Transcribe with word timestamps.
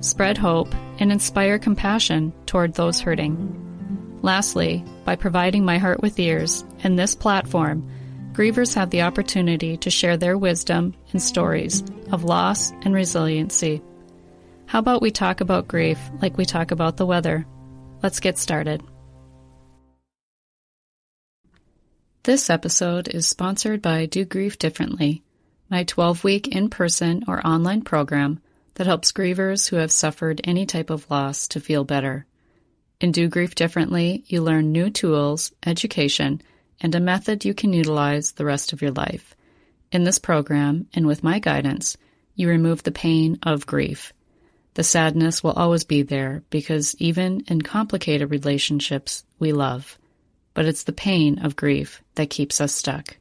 spread 0.00 0.38
hope, 0.38 0.74
and 0.98 1.12
inspire 1.12 1.58
compassion 1.58 2.32
toward 2.46 2.74
those 2.74 3.00
hurting. 3.00 4.18
Lastly, 4.22 4.84
by 5.04 5.16
providing 5.16 5.64
my 5.64 5.78
heart 5.78 6.00
with 6.00 6.18
ears 6.18 6.64
and 6.82 6.98
this 6.98 7.14
platform, 7.14 7.88
grievers 8.32 8.74
have 8.74 8.90
the 8.90 9.02
opportunity 9.02 9.76
to 9.78 9.90
share 9.90 10.16
their 10.16 10.36
wisdom 10.36 10.94
and 11.12 11.22
stories 11.22 11.84
of 12.12 12.24
loss 12.24 12.70
and 12.82 12.94
resiliency. 12.94 13.82
How 14.66 14.80
about 14.80 15.02
we 15.02 15.10
talk 15.10 15.40
about 15.40 15.68
grief 15.68 15.98
like 16.20 16.36
we 16.36 16.44
talk 16.44 16.70
about 16.70 16.96
the 16.96 17.06
weather? 17.06 17.46
Let's 18.02 18.20
get 18.20 18.38
started. 18.38 18.82
This 22.24 22.50
episode 22.50 23.08
is 23.08 23.26
sponsored 23.26 23.80
by 23.80 24.06
Do 24.06 24.24
Grief 24.24 24.58
Differently 24.58 25.22
my 25.70 25.84
12 25.84 26.24
week 26.24 26.48
in 26.48 26.70
person 26.70 27.24
or 27.28 27.46
online 27.46 27.82
program 27.82 28.40
that 28.78 28.86
helps 28.86 29.10
grievers 29.10 29.68
who 29.68 29.76
have 29.76 29.90
suffered 29.90 30.40
any 30.44 30.64
type 30.64 30.88
of 30.88 31.10
loss 31.10 31.48
to 31.48 31.60
feel 31.60 31.82
better. 31.82 32.24
In 33.00 33.10
Do 33.10 33.26
Grief 33.28 33.56
Differently, 33.56 34.22
you 34.28 34.40
learn 34.40 34.70
new 34.70 34.88
tools, 34.88 35.52
education, 35.66 36.40
and 36.80 36.94
a 36.94 37.00
method 37.00 37.44
you 37.44 37.54
can 37.54 37.72
utilize 37.72 38.32
the 38.32 38.44
rest 38.44 38.72
of 38.72 38.80
your 38.80 38.92
life. 38.92 39.34
In 39.90 40.04
this 40.04 40.20
program, 40.20 40.86
and 40.94 41.08
with 41.08 41.24
my 41.24 41.40
guidance, 41.40 41.96
you 42.36 42.48
remove 42.48 42.84
the 42.84 42.92
pain 42.92 43.40
of 43.42 43.66
grief. 43.66 44.12
The 44.74 44.84
sadness 44.84 45.42
will 45.42 45.52
always 45.52 45.82
be 45.82 46.02
there 46.02 46.44
because 46.48 46.94
even 47.00 47.42
in 47.48 47.62
complicated 47.62 48.30
relationships, 48.30 49.24
we 49.40 49.52
love. 49.52 49.98
But 50.54 50.66
it's 50.66 50.84
the 50.84 50.92
pain 50.92 51.40
of 51.44 51.56
grief 51.56 52.00
that 52.14 52.30
keeps 52.30 52.60
us 52.60 52.74
stuck. 52.74 53.16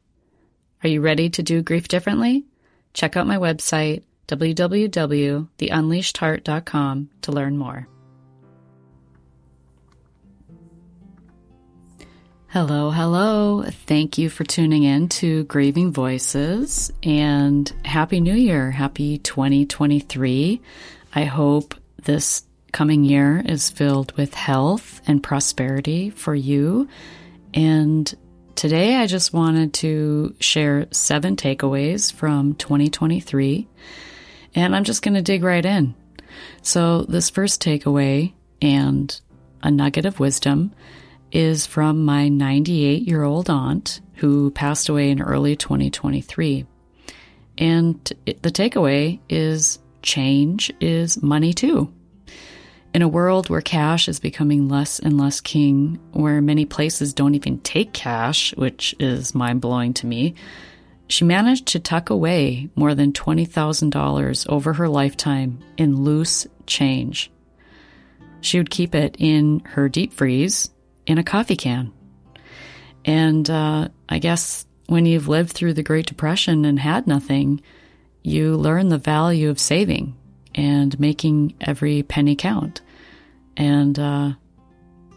Are 0.84 0.90
you 0.90 1.02
ready 1.02 1.32
to 1.32 1.42
do 1.42 1.64
grief 1.64 1.88
differently? 1.88 2.46
Check 2.94 3.18
out 3.18 3.26
my 3.26 3.38
website, 3.38 4.04
www.theunleashedheart.com, 4.28 7.10
to 7.22 7.32
learn 7.32 7.58
more. 7.58 7.88
Hello, 12.50 12.92
hello. 12.92 13.64
Thank 13.64 14.18
you 14.18 14.30
for 14.30 14.44
tuning 14.44 14.84
in 14.84 15.10
to 15.10 15.44
Grieving 15.46 15.92
Voices 15.92 16.92
and 17.04 17.72
Happy 17.86 18.22
New 18.22 18.34
Year. 18.34 18.72
Happy 18.72 19.18
2023. 19.18 20.62
I 21.14 21.26
hope 21.26 21.76
this 22.04 22.44
coming 22.72 23.04
year 23.04 23.44
is 23.46 23.70
filled 23.70 24.14
with 24.14 24.34
health 24.34 25.02
and 25.08 25.22
prosperity 25.22 26.10
for 26.10 26.34
you 26.36 26.88
and 27.54 28.16
Today, 28.58 28.96
I 28.96 29.06
just 29.06 29.34
wanted 29.34 29.72
to 29.76 30.34
share 30.40 30.88
seven 30.90 31.36
takeaways 31.36 32.12
from 32.12 32.56
2023, 32.56 33.68
and 34.56 34.76
I'm 34.76 34.84
just 34.84 35.02
going 35.02 35.16
to 35.16 35.22
dig 35.22 35.44
right 35.44 35.66
in. 35.66 35.96
So, 36.62 37.04
this 37.04 37.30
first 37.30 37.62
takeaway 37.62 38.34
and 38.62 39.20
a 39.64 39.72
nugget 39.72 40.06
of 40.06 40.20
wisdom 40.20 40.74
is 41.32 41.66
from 41.66 42.06
my 42.06 42.30
98 42.30 43.04
year 43.08 43.24
old 43.24 43.50
aunt 43.50 44.02
who 44.16 44.52
passed 44.52 44.90
away 44.90 45.12
in 45.12 45.22
early 45.22 45.56
2023. 45.56 46.66
And 47.58 48.14
the 48.26 48.52
takeaway 48.52 49.20
is 49.30 49.80
change 50.02 50.72
is 50.80 51.22
money 51.22 51.54
too. 51.54 51.92
In 52.94 53.02
a 53.02 53.08
world 53.08 53.50
where 53.50 53.62
cash 53.62 54.08
is 54.08 54.20
becoming 54.20 54.70
less 54.70 55.00
and 55.00 55.20
less 55.20 55.42
king, 55.42 56.00
where 56.14 56.42
many 56.42 56.66
places 56.66 57.14
don't 57.14 57.36
even 57.36 57.60
take 57.60 57.94
cash, 57.94 58.56
which 58.56 58.96
is 59.00 59.36
mind 59.36 59.62
blowing 59.62 59.94
to 59.96 60.08
me, 60.08 60.34
she 61.08 61.24
managed 61.24 61.68
to 61.68 61.80
tuck 61.80 62.10
away 62.10 62.70
more 62.76 62.94
than 62.94 63.14
$20,000 63.14 64.50
over 64.50 64.74
her 64.74 64.90
lifetime 64.90 65.60
in 65.78 66.04
loose 66.04 66.48
change. 66.66 67.32
She 68.42 68.58
would 68.58 68.70
keep 68.70 68.94
it 68.94 69.16
in 69.20 69.62
her 69.62 69.90
deep 69.90 70.14
freeze 70.14 70.70
in 71.06 71.18
a 71.18 71.24
coffee 71.24 71.56
can. 71.56 71.92
And 73.06 73.50
uh, 73.50 73.88
I 74.10 74.20
guess 74.20 74.66
when 74.88 75.06
you've 75.06 75.28
lived 75.30 75.52
through 75.52 75.74
the 75.74 75.84
Great 75.84 76.06
Depression 76.06 76.66
and 76.66 76.78
had 76.78 77.08
nothing, 77.08 77.62
you 78.24 78.58
learn 78.58 78.90
the 78.90 78.98
value 78.98 79.50
of 79.50 79.60
saving 79.60 80.16
and 80.54 81.00
making 81.00 81.56
every 81.62 82.04
penny 82.04 82.36
count. 82.36 82.82
And 83.56 83.98
uh, 83.98 84.32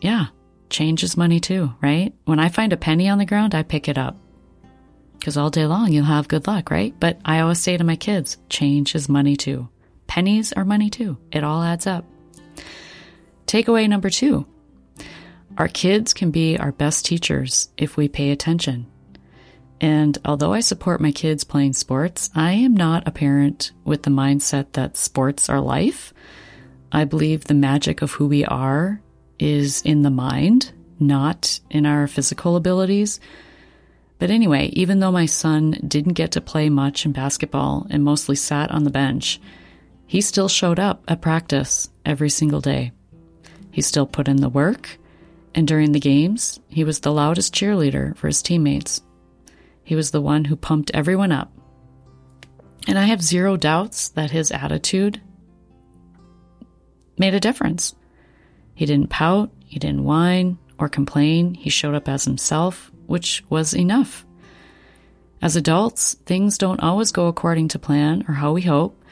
yeah, 0.01 0.27
change 0.71 1.03
is 1.03 1.17
money 1.17 1.41
too, 1.41 1.75
right? 1.83 2.15
When 2.25 2.39
I 2.39 2.49
find 2.49 2.73
a 2.73 2.77
penny 2.77 3.09
on 3.09 3.19
the 3.19 3.27
ground, 3.27 3.55
I 3.55 3.65
pick 3.65 3.89
it 3.89 3.99
up. 3.99 4.17
Because 5.21 5.37
all 5.37 5.51
day 5.51 5.67
long 5.67 5.93
you'll 5.93 6.07
have 6.07 6.29
good 6.29 6.47
luck, 6.47 6.71
right? 6.71 6.95
But 6.99 7.21
I 7.25 7.41
always 7.41 7.61
say 7.61 7.77
to 7.77 7.85
my 7.85 7.97
kids, 7.97 8.39
change 8.49 8.95
is 8.95 9.09
money 9.09 9.37
too. 9.37 9.69
Pennies 10.07 10.53
are 10.55 10.65
money 10.65 10.91
too. 10.91 11.19
It 11.31 11.45
all 11.45 11.63
adds 11.63 11.87
up. 11.87 12.05
Takeaway 13.47 13.89
number 13.89 14.11
two 14.11 14.47
our 15.59 15.69
kids 15.69 16.15
can 16.15 16.31
be 16.31 16.57
our 16.57 16.73
best 16.73 17.05
teachers 17.05 17.69
if 17.77 17.97
we 17.97 18.09
pay 18.09 18.31
attention. 18.31 18.87
And 19.81 20.17
although 20.25 20.55
I 20.55 20.61
support 20.61 21.01
my 21.01 21.13
kids 21.13 21.45
playing 21.45 21.73
sports, 21.75 22.31
I 22.35 22.53
am 22.53 22.75
not 22.75 23.07
a 23.07 23.11
parent 23.11 23.73
with 23.85 24.05
the 24.05 24.11
mindset 24.11 24.73
that 24.73 24.97
sports 24.97 25.51
are 25.51 25.61
life. 25.61 26.15
I 26.93 27.05
believe 27.05 27.45
the 27.45 27.55
magic 27.55 28.01
of 28.01 28.13
who 28.13 28.27
we 28.27 28.45
are 28.45 29.03
is 29.39 29.83
in 29.83 30.03
the 30.03 30.11
mind, 30.11 30.73
not 30.99 31.61
in 31.69 31.85
our 31.85 32.07
physical 32.07 32.57
abilities. 32.57 33.21
But 34.21 34.31
anyway, 34.31 34.67
even 34.75 35.01
though 35.01 35.11
my 35.11 35.25
son 35.25 35.79
didn't 35.89 36.13
get 36.13 36.33
to 36.33 36.43
play 36.43 36.69
much 36.69 37.07
in 37.07 37.13
basketball 37.13 37.87
and 37.89 38.05
mostly 38.05 38.37
sat 38.37 38.71
on 38.71 38.85
the 38.85 38.91
bench, 38.91 39.41
he 40.07 40.21
still 40.21 40.49
showed 40.49 40.79
up 40.79 41.03
at 41.09 41.23
practice 41.23 41.89
every 42.05 42.29
single 42.29 42.61
day. 42.61 42.93
He 43.71 43.81
still 43.81 44.07
put 44.07 44.29
in 44.29 44.37
the 44.37 44.51
work, 44.51 44.99
and 45.55 45.67
during 45.67 45.93
the 45.93 46.01
games, 46.01 46.61
he 46.69 46.85
was 46.85 47.01
the 47.01 47.13
loudest 47.13 47.55
cheerleader 47.55 48.15
for 48.17 48.27
his 48.27 48.43
teammates. 48.43 49.01
He 49.83 49.95
was 49.95 50.11
the 50.11 50.21
one 50.21 50.45
who 50.45 50.55
pumped 50.55 50.91
everyone 50.93 51.33
up. 51.33 51.51
And 52.87 52.99
I 52.99 53.05
have 53.05 53.23
zero 53.23 53.57
doubts 53.57 54.11
that 54.11 54.31
his 54.31 54.51
attitude 54.51 55.21
made 57.17 57.33
a 57.35 57.41
difference. 57.41 57.95
He 58.75 58.85
didn't 58.85 59.11
pout, 59.11 59.51
he 59.65 59.79
didn't 59.79 60.05
whine 60.05 60.59
or 60.79 60.91
complain. 60.91 61.55
He 61.55 61.71
showed 61.71 61.95
up 61.95 62.09
as 62.09 62.25
himself, 62.25 62.90
which 63.11 63.43
was 63.51 63.75
enough. 63.75 64.25
As 65.43 65.57
adults, 65.57 66.15
things 66.27 66.57
don't 66.57 66.81
always 66.81 67.11
go 67.11 67.27
according 67.27 67.67
to 67.69 67.79
plan 67.81 68.25
or 68.29 68.35
how 68.35 68.53
we 68.53 68.63
hope, 68.63 69.03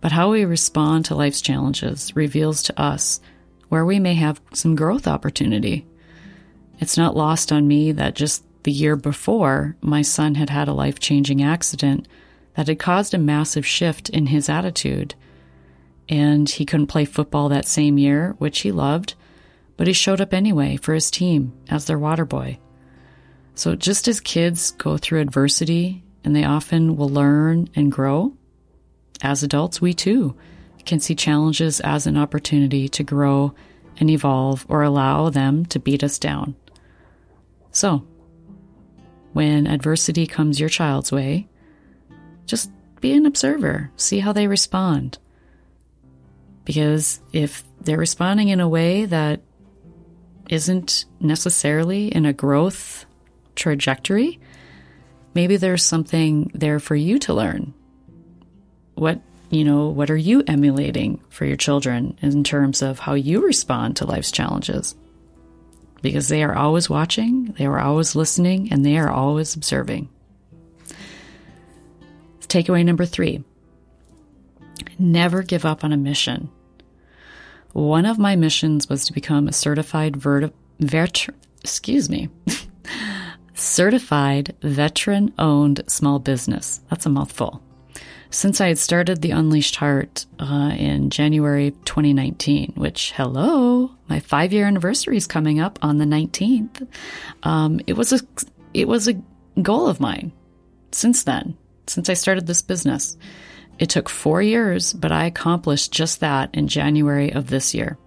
but 0.00 0.12
how 0.12 0.30
we 0.30 0.44
respond 0.44 1.04
to 1.06 1.16
life's 1.16 1.40
challenges 1.40 2.14
reveals 2.14 2.62
to 2.62 2.80
us 2.80 3.20
where 3.68 3.84
we 3.84 3.98
may 3.98 4.14
have 4.14 4.40
some 4.54 4.76
growth 4.76 5.08
opportunity. 5.08 5.84
It's 6.78 6.96
not 6.96 7.16
lost 7.16 7.50
on 7.50 7.66
me 7.66 7.90
that 7.90 8.14
just 8.14 8.44
the 8.62 8.70
year 8.70 8.94
before, 8.94 9.74
my 9.80 10.02
son 10.02 10.36
had 10.36 10.50
had 10.50 10.68
a 10.68 10.72
life 10.72 11.00
changing 11.00 11.42
accident 11.42 12.06
that 12.54 12.68
had 12.68 12.78
caused 12.78 13.14
a 13.14 13.18
massive 13.18 13.66
shift 13.66 14.10
in 14.10 14.26
his 14.26 14.48
attitude 14.48 15.16
and 16.08 16.48
he 16.48 16.64
couldn't 16.64 16.86
play 16.86 17.04
football 17.04 17.48
that 17.48 17.66
same 17.66 17.98
year, 17.98 18.36
which 18.38 18.60
he 18.60 18.70
loved, 18.70 19.14
but 19.76 19.88
he 19.88 19.92
showed 19.92 20.20
up 20.20 20.32
anyway 20.32 20.76
for 20.76 20.94
his 20.94 21.10
team 21.10 21.52
as 21.68 21.86
their 21.86 21.98
water 21.98 22.24
boy. 22.24 22.58
So 23.60 23.76
just 23.76 24.08
as 24.08 24.20
kids 24.20 24.70
go 24.70 24.96
through 24.96 25.20
adversity 25.20 26.02
and 26.24 26.34
they 26.34 26.44
often 26.44 26.96
will 26.96 27.10
learn 27.10 27.68
and 27.74 27.92
grow, 27.92 28.32
as 29.20 29.42
adults, 29.42 29.82
we 29.82 29.92
too 29.92 30.34
can 30.86 30.98
see 30.98 31.14
challenges 31.14 31.78
as 31.80 32.06
an 32.06 32.16
opportunity 32.16 32.88
to 32.88 33.04
grow 33.04 33.52
and 33.98 34.08
evolve 34.08 34.64
or 34.70 34.82
allow 34.82 35.28
them 35.28 35.66
to 35.66 35.78
beat 35.78 36.02
us 36.02 36.18
down. 36.18 36.56
So, 37.70 38.02
when 39.34 39.66
adversity 39.66 40.26
comes 40.26 40.58
your 40.58 40.70
child's 40.70 41.12
way, 41.12 41.46
just 42.46 42.70
be 43.02 43.12
an 43.12 43.26
observer, 43.26 43.90
see 43.96 44.20
how 44.20 44.32
they 44.32 44.46
respond. 44.48 45.18
Because 46.64 47.20
if 47.34 47.62
they're 47.78 47.98
responding 47.98 48.48
in 48.48 48.60
a 48.60 48.68
way 48.70 49.04
that 49.04 49.42
isn't 50.48 51.04
necessarily 51.20 52.08
in 52.08 52.24
a 52.24 52.32
growth 52.32 53.04
trajectory, 53.54 54.40
maybe 55.34 55.56
there's 55.56 55.84
something 55.84 56.50
there 56.54 56.80
for 56.80 56.96
you 56.96 57.18
to 57.20 57.34
learn. 57.34 57.74
What 58.94 59.20
you 59.50 59.64
know, 59.64 59.88
what 59.88 60.10
are 60.10 60.16
you 60.16 60.44
emulating 60.46 61.20
for 61.28 61.44
your 61.44 61.56
children 61.56 62.16
in 62.22 62.44
terms 62.44 62.82
of 62.82 63.00
how 63.00 63.14
you 63.14 63.44
respond 63.44 63.96
to 63.96 64.06
life's 64.06 64.30
challenges? 64.30 64.94
Because 66.02 66.28
they 66.28 66.44
are 66.44 66.54
always 66.54 66.88
watching, 66.88 67.52
they 67.58 67.66
are 67.66 67.80
always 67.80 68.14
listening, 68.14 68.72
and 68.72 68.86
they 68.86 68.96
are 68.96 69.10
always 69.10 69.56
observing. 69.56 70.08
Takeaway 72.46 72.84
number 72.84 73.04
three 73.04 73.44
never 74.98 75.42
give 75.42 75.64
up 75.64 75.84
on 75.84 75.92
a 75.92 75.96
mission. 75.96 76.50
One 77.72 78.06
of 78.06 78.18
my 78.18 78.36
missions 78.36 78.88
was 78.88 79.04
to 79.06 79.12
become 79.12 79.48
a 79.48 79.52
certified 79.52 80.16
vert- 80.16 80.52
vet- 80.78 81.28
excuse 81.60 82.08
me, 82.08 82.28
certified 83.60 84.56
veteran 84.62 85.32
owned 85.38 85.82
small 85.86 86.18
business. 86.18 86.80
That's 86.88 87.06
a 87.06 87.10
mouthful. 87.10 87.62
Since 88.30 88.60
I 88.60 88.68
had 88.68 88.78
started 88.78 89.20
the 89.20 89.32
Unleashed 89.32 89.76
Heart 89.76 90.26
uh, 90.38 90.72
in 90.78 91.10
January 91.10 91.72
2019, 91.84 92.74
which, 92.76 93.12
hello, 93.12 93.90
my 94.08 94.20
five 94.20 94.52
year 94.52 94.66
anniversary 94.66 95.16
is 95.16 95.26
coming 95.26 95.58
up 95.58 95.78
on 95.82 95.98
the 95.98 96.04
19th. 96.04 96.86
Um, 97.42 97.80
it 97.86 97.94
was 97.94 98.12
a 98.12 98.20
it 98.72 98.86
was 98.86 99.08
a 99.08 99.20
goal 99.60 99.88
of 99.88 100.00
mine 100.00 100.30
since 100.92 101.24
then, 101.24 101.56
since 101.88 102.08
I 102.08 102.14
started 102.14 102.46
this 102.46 102.62
business. 102.62 103.16
It 103.80 103.90
took 103.90 104.08
four 104.08 104.42
years, 104.42 104.92
but 104.92 105.10
I 105.10 105.24
accomplished 105.24 105.90
just 105.90 106.20
that 106.20 106.50
in 106.54 106.68
January 106.68 107.32
of 107.32 107.48
this 107.48 107.74
year. 107.74 107.98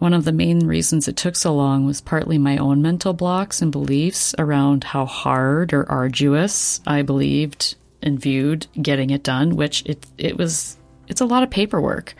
One 0.00 0.14
of 0.14 0.24
the 0.24 0.32
main 0.32 0.66
reasons 0.66 1.08
it 1.08 1.18
took 1.18 1.36
so 1.36 1.54
long 1.54 1.84
was 1.84 2.00
partly 2.00 2.38
my 2.38 2.56
own 2.56 2.80
mental 2.80 3.12
blocks 3.12 3.60
and 3.60 3.70
beliefs 3.70 4.34
around 4.38 4.82
how 4.82 5.04
hard 5.04 5.74
or 5.74 5.86
arduous 5.90 6.80
I 6.86 7.02
believed 7.02 7.74
and 8.00 8.18
viewed 8.18 8.66
getting 8.80 9.10
it 9.10 9.22
done, 9.22 9.56
which 9.56 9.84
it 9.84 10.06
it 10.16 10.38
was 10.38 10.78
it's 11.06 11.20
a 11.20 11.26
lot 11.26 11.42
of 11.42 11.50
paperwork. 11.50 12.14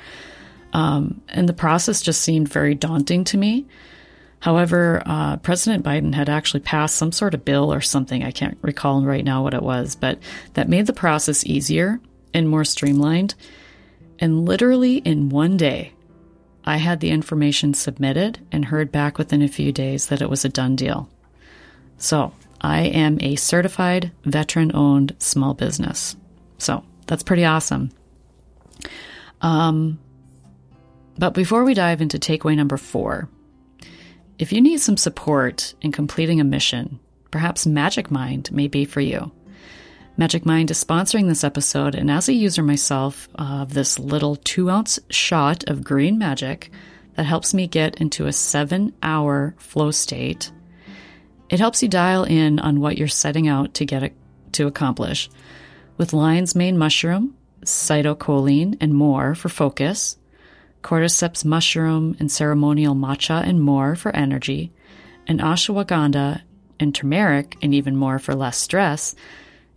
Um, 0.75 1.23
and 1.31 1.49
the 1.49 1.55
process 1.55 2.03
just 2.03 2.21
seemed 2.21 2.51
very 2.51 2.75
daunting 2.75 3.25
to 3.25 3.39
me. 3.39 3.67
However, 4.41 5.03
uh, 5.07 5.39
President 5.39 5.83
Biden 5.83 6.15
had 6.15 6.29
actually 6.29 6.61
passed 6.61 6.97
some 6.97 7.13
sort 7.13 7.33
of 7.33 7.47
bill 7.47 7.73
or 7.73 7.81
something, 7.81 8.23
I 8.23 8.31
can't 8.31 8.59
recall 8.61 9.03
right 9.03 9.25
now 9.25 9.43
what 9.43 9.55
it 9.55 9.63
was, 9.63 9.97
but 9.97 10.19
that 10.53 10.69
made 10.69 10.87
the 10.87 10.93
process 10.93 11.47
easier 11.47 11.99
and 12.35 12.47
more 12.47 12.65
streamlined. 12.65 13.35
And 14.19 14.45
literally 14.45 14.99
in 14.99 15.31
one 15.31 15.57
day, 15.57 15.95
I 16.65 16.77
had 16.77 17.01
the 17.01 17.11
information 17.11 17.75
submitted 17.75 18.39
and 18.53 18.67
heard 18.67 18.93
back 18.93 19.19
within 19.19 19.43
a 19.43 19.49
few 19.49 19.73
days 19.73 20.07
that 20.07 20.23
it 20.23 20.31
was 20.31 20.45
a 20.45 20.49
done 20.49 20.77
deal. 20.77 21.09
So 21.97 22.33
I 22.61 22.83
am 22.83 23.19
a 23.21 23.37
certified 23.37 24.13
veteran 24.25 24.75
owned 24.75 25.17
small 25.19 25.55
business. 25.55 26.17
So 26.59 26.85
that's 27.07 27.23
pretty 27.23 27.45
awesome. 27.45 27.91
Um, 29.41 29.99
but 31.19 31.35
before 31.35 31.65
we 31.65 31.75
dive 31.75 32.01
into 32.01 32.19
takeaway 32.19 32.57
number 32.57 32.77
four, 32.77 33.29
if 34.39 34.53
you 34.53 34.61
need 34.61 34.81
some 34.81 34.97
support 34.97 35.75
in 35.83 35.93
completing 35.93 36.41
a 36.41 36.45
mission, 36.45 36.99
perhaps 37.31 37.67
Magic 37.67 38.11
Mind 38.11 38.51
may 38.53 38.69
be 38.69 38.85
for 38.85 39.01
you. 39.01 39.33
Magic 40.21 40.45
Mind 40.45 40.71
is 40.71 40.85
sponsoring 40.85 41.29
this 41.29 41.45
episode, 41.45 41.95
and 41.95 42.11
as 42.11 42.29
a 42.29 42.35
user 42.35 42.63
myself 42.63 43.27
of 43.37 43.73
this 43.73 43.99
little 43.99 44.37
two 44.37 44.69
ounce 44.69 44.99
shot 45.09 45.67
of 45.67 45.83
green 45.83 46.19
magic 46.19 46.71
that 47.15 47.25
helps 47.25 47.55
me 47.55 47.67
get 47.67 48.03
into 48.03 48.27
a 48.27 48.33
seven 48.35 48.93
hour 49.03 49.55
flow 49.57 49.91
state, 49.91 50.53
it 51.49 51.59
helps 51.59 51.83
you 51.83 51.89
dial 51.89 52.25
in 52.25 52.59
on 52.59 52.81
what 52.81 52.99
you're 52.99 53.09
setting 53.09 53.49
out 53.49 53.73
to 53.73 53.87
get 53.87 54.13
to 54.53 54.67
accomplish. 54.67 55.31
With 55.97 56.13
lion's 56.13 56.55
mane 56.55 56.77
mushroom, 56.77 57.35
citicoline, 57.65 58.77
and 58.79 58.93
more 58.93 59.35
for 59.35 59.49
focus, 59.49 60.19
cordyceps 60.83 61.47
mushroom 61.47 62.15
and 62.21 62.31
ceremonial 62.31 62.95
matcha 62.95 63.43
and 63.43 63.59
more 63.59 63.97
for 63.97 64.15
energy, 64.15 64.71
and 65.27 65.41
ashwagandha 65.41 66.43
and 66.79 66.95
turmeric 66.95 67.57
and 67.63 67.75
even 67.75 67.97
more 67.97 68.19
for 68.19 68.35
less 68.35 68.59
stress, 68.59 69.15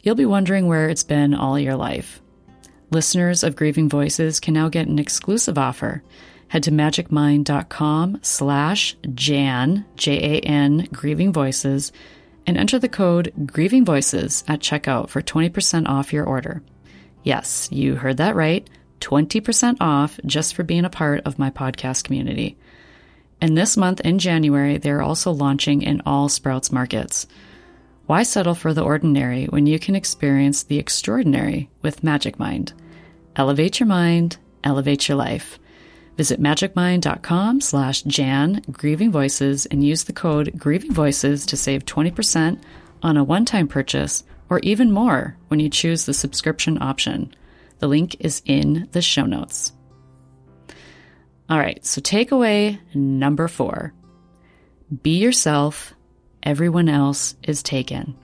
You'll 0.04 0.16
be 0.16 0.26
wondering 0.26 0.68
where 0.68 0.90
it's 0.90 1.04
been 1.04 1.34
all 1.34 1.58
your 1.58 1.78
life. 1.78 2.22
Listeners 2.92 3.42
of 3.42 3.56
Grieving 3.56 3.88
Voices 3.88 4.42
can 4.42 4.54
now 4.54 4.68
get 4.68 4.88
an 4.88 5.00
exclusive 5.00 5.58
offer. 5.58 6.04
Head 6.50 6.64
to 6.64 6.72
magicmind.com 6.72 8.20
slash 8.22 8.98
Jan, 9.16 9.86
J-A-N, 9.96 10.90
Grieving 10.92 11.32
Voices, 11.32 11.94
and 12.46 12.58
enter 12.58 12.78
the 12.78 12.90
code 12.90 13.32
Grieving 13.48 13.86
Voices 13.86 14.44
at 14.46 14.60
checkout 14.60 15.08
for 15.10 15.22
20% 15.22 15.88
off 15.88 16.12
your 16.12 16.26
order. 16.26 16.62
Yes, 17.24 17.70
you 17.72 17.96
heard 17.96 18.18
that 18.18 18.36
right. 18.36 18.70
20% 19.00 19.78
off 19.80 20.20
just 20.26 20.54
for 20.54 20.64
being 20.64 20.84
a 20.84 20.90
part 20.90 21.22
of 21.26 21.40
my 21.40 21.50
podcast 21.50 22.04
community. 22.04 22.58
And 23.40 23.58
this 23.58 23.78
month 23.78 24.02
in 24.02 24.20
January, 24.20 24.78
they're 24.78 25.02
also 25.02 25.32
launching 25.32 25.82
in 25.82 26.02
all 26.06 26.28
Sprouts 26.28 26.74
markets. 26.74 27.26
Why 28.14 28.22
settle 28.22 28.54
for 28.54 28.76
the 28.76 28.84
ordinary 28.84 29.46
when 29.46 29.66
you 29.66 29.80
can 29.80 29.96
experience 29.96 30.62
the 30.62 30.78
extraordinary 30.78 31.72
with 31.82 32.04
Magic 32.04 32.38
Mind? 32.38 32.72
Elevate 33.36 33.80
your 33.80 33.88
mind, 33.88 34.38
elevate 34.64 35.10
your 35.10 35.18
life. 35.18 35.58
Visit 36.16 36.40
magicmind.com 36.40 37.60
slash 37.62 38.04
Jan 38.04 38.62
Grieving 38.72 39.12
Voices 39.12 39.66
and 39.66 39.84
use 39.84 40.04
the 40.04 40.14
code 40.14 40.54
Grieving 40.56 40.94
Voices 40.94 41.44
to 41.48 41.58
save 41.58 41.86
20% 41.86 42.62
on 43.02 43.18
a 43.18 43.24
one-time 43.24 43.68
purchase 43.68 44.24
or 44.48 44.60
even 44.60 44.92
more 44.92 45.36
when 45.48 45.60
you 45.60 45.68
choose 45.68 46.06
the 46.06 46.14
subscription 46.14 46.80
option. 46.84 47.34
The 47.80 47.88
link 47.88 48.18
is 48.20 48.44
in 48.46 48.90
the 48.92 49.02
show 49.02 49.26
notes. 49.26 49.74
All 51.50 51.58
right, 51.58 51.84
so 51.84 52.00
takeaway 52.00 52.78
number 52.94 53.48
four. 53.48 53.92
Be 55.02 55.18
yourself 55.18 55.93
everyone 56.44 56.90
else 56.90 57.36
is 57.44 57.64
taken. 57.64 58.16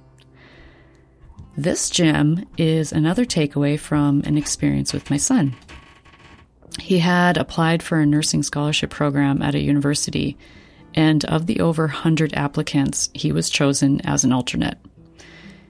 This 1.57 1.89
gem 1.89 2.45
is 2.57 2.91
another 2.91 3.25
takeaway 3.25 3.77
from 3.79 4.21
an 4.25 4.37
experience 4.37 4.93
with 4.93 5.09
my 5.09 5.17
son. 5.17 5.55
He 6.79 6.99
had 6.99 7.37
applied 7.37 7.83
for 7.83 7.99
a 7.99 8.05
nursing 8.05 8.43
scholarship 8.43 8.89
program 8.89 9.41
at 9.41 9.55
a 9.55 9.59
university, 9.59 10.37
and 10.93 11.25
of 11.25 11.47
the 11.47 11.59
over 11.59 11.87
100 11.87 12.33
applicants, 12.33 13.09
he 13.13 13.31
was 13.31 13.49
chosen 13.49 13.99
as 14.01 14.23
an 14.23 14.31
alternate. 14.31 14.77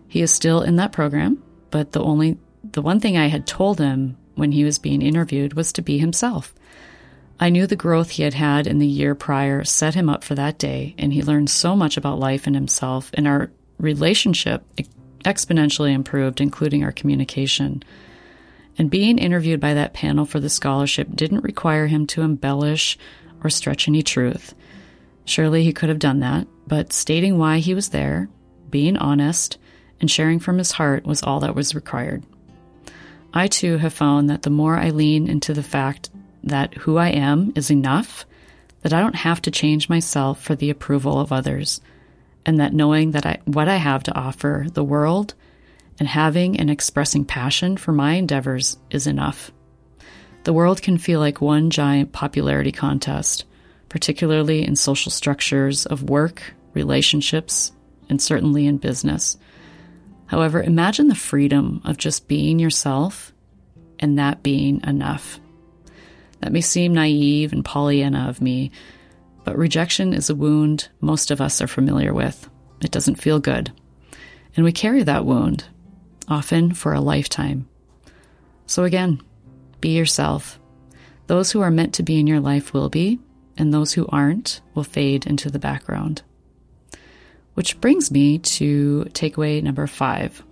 He 0.08 0.22
is 0.22 0.32
still 0.32 0.62
in 0.62 0.76
that 0.76 0.92
program, 0.92 1.42
but 1.72 1.92
the 1.92 2.04
only 2.04 2.38
the 2.72 2.82
one 2.82 3.00
thing 3.00 3.18
I 3.18 3.28
had 3.28 3.48
told 3.48 3.80
him 3.80 4.18
when 4.36 4.52
he 4.52 4.64
was 4.64 4.80
being 4.80 5.02
interviewed 5.02 5.54
was 5.54 5.72
to 5.74 5.82
be 5.82 5.98
himself. 5.98 6.54
I 7.40 7.50
knew 7.50 7.66
the 7.66 7.76
growth 7.76 8.12
he 8.12 8.24
had 8.24 8.34
had 8.34 8.68
in 8.68 8.80
the 8.80 8.88
year 8.88 9.16
prior 9.16 9.64
set 9.64 9.96
him 9.96 10.10
up 10.10 10.24
for 10.24 10.36
that 10.36 10.58
day, 10.58 10.94
and 10.98 11.14
he 11.14 11.24
learned 11.24 11.50
so 11.50 11.76
much 11.76 11.96
about 11.96 12.20
life 12.20 12.46
and 12.46 12.56
himself, 12.56 13.12
and 13.14 13.28
our 13.28 13.50
relationship 13.78 14.64
exponentially 15.24 15.94
improved, 15.94 16.42
including 16.42 16.84
our 16.84 16.92
communication. 16.92 17.82
And 18.78 18.90
being 18.90 19.18
interviewed 19.18 19.60
by 19.60 19.74
that 19.74 19.94
panel 19.94 20.26
for 20.26 20.40
the 20.40 20.50
scholarship 20.50 21.16
didn't 21.16 21.44
require 21.44 21.88
him 21.88 22.08
to 22.08 22.24
embellish 22.24 22.98
or 23.44 23.50
stretch 23.50 23.88
any 23.88 24.02
truth. 24.02 24.54
Surely 25.24 25.64
he 25.64 25.74
could 25.74 25.90
have 25.90 26.00
done 26.00 26.20
that, 26.20 26.48
but 26.68 26.92
stating 26.92 27.38
why 27.38 27.60
he 27.60 27.74
was 27.74 27.90
there, 27.90 28.30
being 28.70 28.98
honest, 28.98 29.58
and 30.02 30.12
sharing 30.12 30.40
from 30.40 30.58
his 30.58 30.72
heart 30.72 31.06
was 31.06 31.24
all 31.24 31.40
that 31.42 31.56
was 31.56 31.76
required. 31.76 32.24
I 33.34 33.48
too 33.48 33.78
have 33.78 33.94
found 33.94 34.30
that 34.30 34.42
the 34.42 34.50
more 34.50 34.78
I 34.78 34.90
lean 34.90 35.28
into 35.30 35.54
the 35.54 35.64
fact 35.64 36.10
that 36.44 36.74
who 36.76 36.98
I 36.98 37.10
am 37.10 37.54
is 37.56 37.70
enough, 37.72 38.26
that 38.82 38.94
I 38.94 39.02
don't 39.02 39.16
have 39.16 39.42
to 39.44 39.52
change 39.52 39.90
myself 39.90 40.42
for 40.42 40.56
the 40.56 40.70
approval 40.70 41.20
of 41.20 41.32
others, 41.32 41.82
and 42.46 42.60
that 42.60 42.74
knowing 42.74 43.12
that 43.12 43.26
I, 43.26 43.40
what 43.46 43.68
I 43.68 43.76
have 43.76 44.04
to 44.04 44.16
offer 44.16 44.68
the 44.74 44.84
world 44.84 45.34
and 46.00 46.08
having 46.08 46.60
and 46.60 46.70
expressing 46.70 47.26
passion 47.26 47.78
for 47.78 47.92
my 47.92 48.14
endeavors 48.14 48.78
is 48.90 49.06
enough. 49.06 49.52
The 50.46 50.54
world 50.54 50.82
can 50.82 50.98
feel 50.98 51.20
like 51.20 51.42
one 51.42 51.70
giant 51.70 52.14
popularity 52.14 52.72
contest, 52.72 53.46
particularly 53.90 54.66
in 54.66 54.76
social 54.76 55.12
structures 55.12 55.86
of 55.86 56.10
work, 56.10 56.54
relationships, 56.74 57.72
and 58.08 58.22
certainly 58.22 58.66
in 58.66 58.78
business. 58.78 59.38
However, 60.28 60.62
imagine 60.62 61.08
the 61.08 61.16
freedom 61.16 61.82
of 61.84 61.98
just 61.98 62.28
being 62.28 62.60
yourself 62.60 63.34
and 64.00 64.18
that 64.18 64.42
being 64.42 64.82
enough. 64.86 65.40
That 66.42 66.52
may 66.52 66.62
seem 66.62 66.94
naive 66.94 67.52
and 67.52 67.66
Pollyanna 67.66 68.28
of 68.30 68.42
me, 68.42 68.72
but 69.44 69.58
rejection 69.58 70.14
is 70.14 70.30
a 70.30 70.36
wound 70.36 70.90
most 71.02 71.32
of 71.32 71.42
us 71.42 71.62
are 71.62 71.68
familiar 71.68 72.14
with. 72.14 72.50
It 72.82 72.92
doesn't 72.92 73.22
feel 73.22 73.40
good. 73.40 73.72
And 74.56 74.64
we 74.64 74.72
carry 74.72 75.04
that 75.04 75.26
wound, 75.26 75.66
often 76.28 76.74
for 76.74 76.94
a 76.94 77.02
lifetime. 77.02 77.68
So 78.66 78.84
again, 78.84 79.22
be 79.82 79.90
yourself. 79.90 80.60
Those 81.28 81.52
who 81.52 81.62
are 81.62 81.72
meant 81.72 81.94
to 81.96 82.04
be 82.04 82.20
in 82.20 82.28
your 82.28 82.40
life 82.40 82.74
will 82.74 82.90
be, 82.90 83.20
and 83.58 83.74
those 83.74 83.94
who 83.94 84.08
aren't 84.08 84.62
will 84.74 84.84
fade 84.84 85.26
into 85.26 85.50
the 85.50 85.60
background. 85.60 86.22
Which 87.54 87.80
brings 87.82 88.10
me 88.10 88.40
to 88.40 89.06
takeaway 89.12 89.62
number 89.62 89.86
five. 89.88 90.44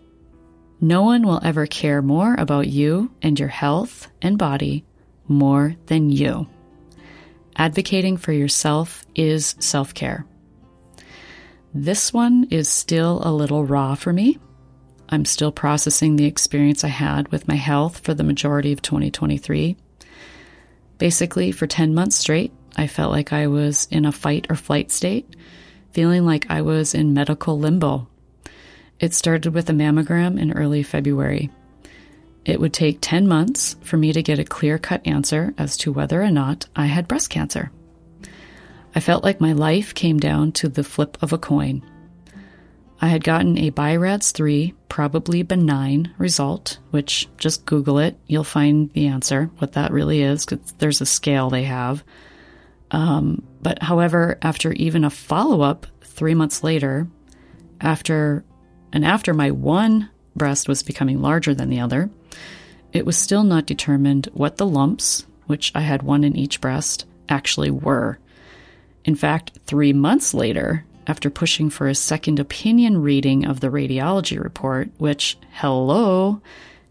No 0.82 1.03
one 1.03 1.25
will 1.25 1.39
ever 1.44 1.65
care 1.65 2.01
more 2.01 2.36
about 2.38 2.67
you 2.67 3.12
and 3.22 3.39
your 3.39 3.50
health 3.50 4.10
and 4.22 4.38
body 4.38 4.84
more 5.28 5.76
than 5.88 6.10
you. 6.10 6.48
Advocating 7.56 8.18
for 8.18 8.32
yourself 8.32 9.06
is 9.16 9.56
self 9.60 9.94
care. 9.94 10.26
This 11.74 12.14
one 12.14 12.48
is 12.50 12.70
still 12.70 13.22
a 13.24 13.34
little 13.34 13.66
raw 13.66 13.96
for 13.96 14.14
me. 14.14 14.40
I'm 15.10 15.26
still 15.26 15.52
processing 15.52 16.16
the 16.16 16.26
experience 16.26 16.84
I 16.84 16.90
had 16.90 17.32
with 17.32 17.48
my 17.48 17.56
health 17.56 18.00
for 18.00 18.14
the 18.14 18.24
majority 18.24 18.74
of 18.74 18.82
2023. 18.82 19.78
Basically, 20.98 21.52
for 21.52 21.68
10 21.68 21.94
months 21.94 22.16
straight, 22.16 22.52
I 22.76 22.88
felt 22.88 23.12
like 23.12 23.32
I 23.32 23.48
was 23.48 23.88
in 23.92 24.06
a 24.06 24.12
fight 24.12 24.48
or 24.50 24.56
flight 24.56 24.92
state, 24.92 25.36
feeling 25.92 26.26
like 26.26 26.50
I 26.50 26.62
was 26.62 26.94
in 26.94 27.14
medical 27.14 27.58
limbo. 27.58 28.08
It 29.00 29.14
started 29.14 29.54
with 29.54 29.70
a 29.70 29.74
mammogram 29.74 30.40
in 30.40 30.52
early 30.54 30.84
February. 30.84 31.52
It 32.48 32.62
would 32.62 32.74
take 32.74 33.00
10 33.01 33.27
months 33.27 33.75
for 33.82 33.98
me 33.98 34.13
to 34.13 34.24
get 34.24 34.39
a 34.39 34.46
clear 34.46 34.77
cut 34.77 35.06
answer 35.06 35.54
as 35.58 35.75
to 35.77 35.92
whether 35.92 36.24
or 36.24 36.32
not 36.32 36.66
I 36.77 36.86
had 36.86 37.08
breast 37.08 37.30
cancer. 37.30 37.72
I 38.96 39.01
felt 39.01 39.25
like 39.25 39.42
my 39.42 39.51
life 39.51 39.94
came 39.94 40.18
down 40.18 40.54
to 40.54 40.70
the 40.70 40.84
flip 40.84 41.18
of 41.22 41.34
a 41.34 41.38
coin. 41.38 41.84
I 43.01 43.10
had 43.10 43.25
gotten 43.25 43.58
a 43.58 43.70
BI-RADS 43.70 44.32
3, 44.32 44.74
probably 44.88 45.44
benign 45.44 46.16
result, 46.18 46.80
which 46.92 47.27
just 47.38 47.66
Google 47.66 48.00
it. 48.00 48.18
You'll 48.27 48.46
find 48.46 48.92
the 48.94 49.08
answer, 49.08 49.51
what 49.58 49.74
that 49.74 49.92
really 49.92 50.22
is, 50.22 50.46
because 50.46 50.72
there's 50.80 51.01
a 51.01 51.06
scale 51.06 51.50
they 51.50 51.63
have. 51.63 52.01
Um, 52.92 53.44
but 53.62 53.84
however, 53.84 54.39
after 54.42 54.72
even 54.72 55.04
a 55.04 55.10
follow 55.10 55.62
up 55.62 55.86
three 56.01 56.34
months 56.34 56.63
later, 56.63 57.08
after 57.82 58.46
and 58.94 59.04
after 59.04 59.34
my 59.34 59.51
one 59.51 60.10
breast 60.38 60.70
was 60.70 60.82
becoming 60.82 61.22
larger 61.22 61.54
than 61.54 61.70
the 61.70 61.82
other, 61.82 62.10
it 62.94 63.06
was 63.06 63.18
still 63.18 63.44
not 63.44 63.66
determined 63.66 64.30
what 64.34 64.58
the 64.58 64.66
lumps, 64.66 65.26
which 65.46 65.72
I 65.76 65.82
had 65.82 66.04
one 66.04 66.24
in 66.24 66.36
each 66.36 66.62
breast, 66.62 67.06
actually 67.30 67.72
were. 67.72 68.20
In 69.06 69.16
fact, 69.16 69.60
three 69.66 69.94
months 69.94 70.34
later, 70.34 70.86
after 71.06 71.30
pushing 71.30 71.70
for 71.70 71.88
a 71.88 71.96
second 71.96 72.40
opinion 72.40 73.02
reading 73.02 73.46
of 73.46 73.60
the 73.60 73.70
radiology 73.70 74.42
report, 74.42 74.90
which, 74.98 75.38
hello, 75.52 76.42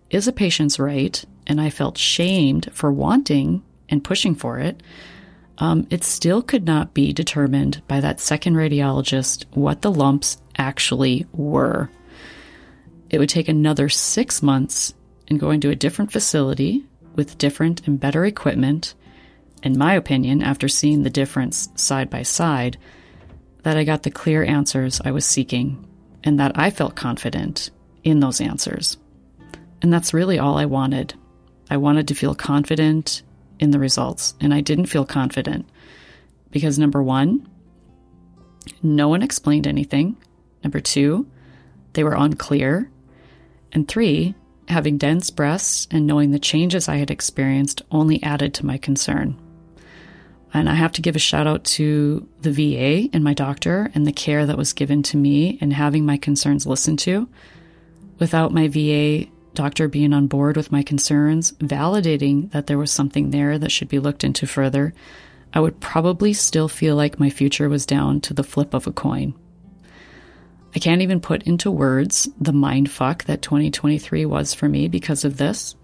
is 0.08 0.26
a 0.26 0.32
patient's 0.32 0.78
right, 0.78 1.22
and 1.46 1.60
I 1.60 1.70
felt 1.70 1.98
shamed 1.98 2.70
for 2.72 2.90
wanting 2.90 3.62
and 3.88 4.02
pushing 4.02 4.34
for 4.34 4.58
it, 4.58 4.82
um, 5.58 5.86
it 5.90 6.04
still 6.04 6.42
could 6.42 6.64
not 6.64 6.94
be 6.94 7.12
determined 7.12 7.82
by 7.88 8.00
that 8.00 8.20
second 8.20 8.54
radiologist 8.54 9.44
what 9.52 9.82
the 9.82 9.90
lumps 9.92 10.38
actually 10.56 11.26
were. 11.32 11.90
It 13.10 13.18
would 13.18 13.28
take 13.28 13.48
another 13.48 13.88
six 13.88 14.42
months 14.42 14.94
and 15.28 15.40
going 15.40 15.60
to 15.60 15.70
a 15.70 15.76
different 15.76 16.12
facility 16.12 16.84
with 17.14 17.38
different 17.38 17.86
and 17.86 17.98
better 17.98 18.24
equipment 18.24 18.94
in 19.62 19.78
my 19.78 19.94
opinion, 19.94 20.42
after 20.42 20.68
seeing 20.68 21.02
the 21.02 21.10
difference 21.10 21.68
side 21.74 22.10
by 22.10 22.22
side, 22.22 22.78
that 23.62 23.76
I 23.76 23.84
got 23.84 24.02
the 24.04 24.10
clear 24.10 24.44
answers 24.44 25.00
I 25.04 25.10
was 25.10 25.24
seeking 25.24 25.84
and 26.22 26.38
that 26.38 26.58
I 26.58 26.70
felt 26.70 26.94
confident 26.94 27.70
in 28.04 28.20
those 28.20 28.40
answers. 28.40 28.96
And 29.82 29.92
that's 29.92 30.14
really 30.14 30.38
all 30.38 30.56
I 30.56 30.66
wanted. 30.66 31.14
I 31.68 31.78
wanted 31.78 32.08
to 32.08 32.14
feel 32.14 32.34
confident 32.34 33.22
in 33.58 33.70
the 33.70 33.78
results, 33.78 34.34
and 34.40 34.54
I 34.54 34.60
didn't 34.60 34.86
feel 34.86 35.04
confident 35.04 35.68
because 36.50 36.78
number 36.78 37.02
one, 37.02 37.48
no 38.82 39.08
one 39.08 39.22
explained 39.22 39.66
anything. 39.66 40.16
Number 40.62 40.80
two, 40.80 41.26
they 41.94 42.04
were 42.04 42.14
unclear. 42.14 42.90
And 43.72 43.88
three, 43.88 44.34
having 44.68 44.98
dense 44.98 45.30
breasts 45.30 45.86
and 45.90 46.06
knowing 46.06 46.30
the 46.30 46.38
changes 46.38 46.88
I 46.88 46.96
had 46.96 47.10
experienced 47.10 47.82
only 47.90 48.22
added 48.22 48.54
to 48.54 48.66
my 48.66 48.78
concern. 48.78 49.36
And 50.52 50.68
I 50.68 50.74
have 50.74 50.92
to 50.92 51.02
give 51.02 51.16
a 51.16 51.20
shout 51.20 51.46
out 51.46 51.64
to 51.64 52.26
the 52.40 52.50
VA 52.50 53.08
and 53.12 53.22
my 53.22 53.34
doctor 53.34 53.90
and 53.94 54.06
the 54.06 54.12
care 54.12 54.46
that 54.46 54.56
was 54.56 54.72
given 54.72 55.02
to 55.04 55.16
me 55.16 55.58
and 55.60 55.72
having 55.72 56.06
my 56.06 56.16
concerns 56.16 56.66
listened 56.66 56.98
to. 57.00 57.28
Without 58.18 58.54
my 58.54 58.68
VA 58.68 59.26
doctor 59.54 59.88
being 59.88 60.12
on 60.12 60.28
board 60.28 60.56
with 60.56 60.72
my 60.72 60.82
concerns, 60.82 61.52
validating 61.52 62.50
that 62.52 62.66
there 62.66 62.78
was 62.78 62.90
something 62.90 63.30
there 63.30 63.58
that 63.58 63.72
should 63.72 63.88
be 63.88 63.98
looked 63.98 64.24
into 64.24 64.46
further, 64.46 64.94
I 65.52 65.60
would 65.60 65.80
probably 65.80 66.32
still 66.32 66.68
feel 66.68 66.96
like 66.96 67.20
my 67.20 67.30
future 67.30 67.68
was 67.68 67.86
down 67.86 68.20
to 68.22 68.34
the 68.34 68.44
flip 68.44 68.74
of 68.74 68.86
a 68.86 68.92
coin. 68.92 69.34
I 70.74 70.78
can't 70.78 71.02
even 71.02 71.20
put 71.20 71.44
into 71.44 71.70
words 71.70 72.28
the 72.40 72.52
mind 72.52 72.90
fuck 72.90 73.24
that 73.24 73.42
2023 73.42 74.26
was 74.26 74.52
for 74.52 74.68
me 74.68 74.88
because 74.88 75.24
of 75.24 75.36
this. 75.36 75.74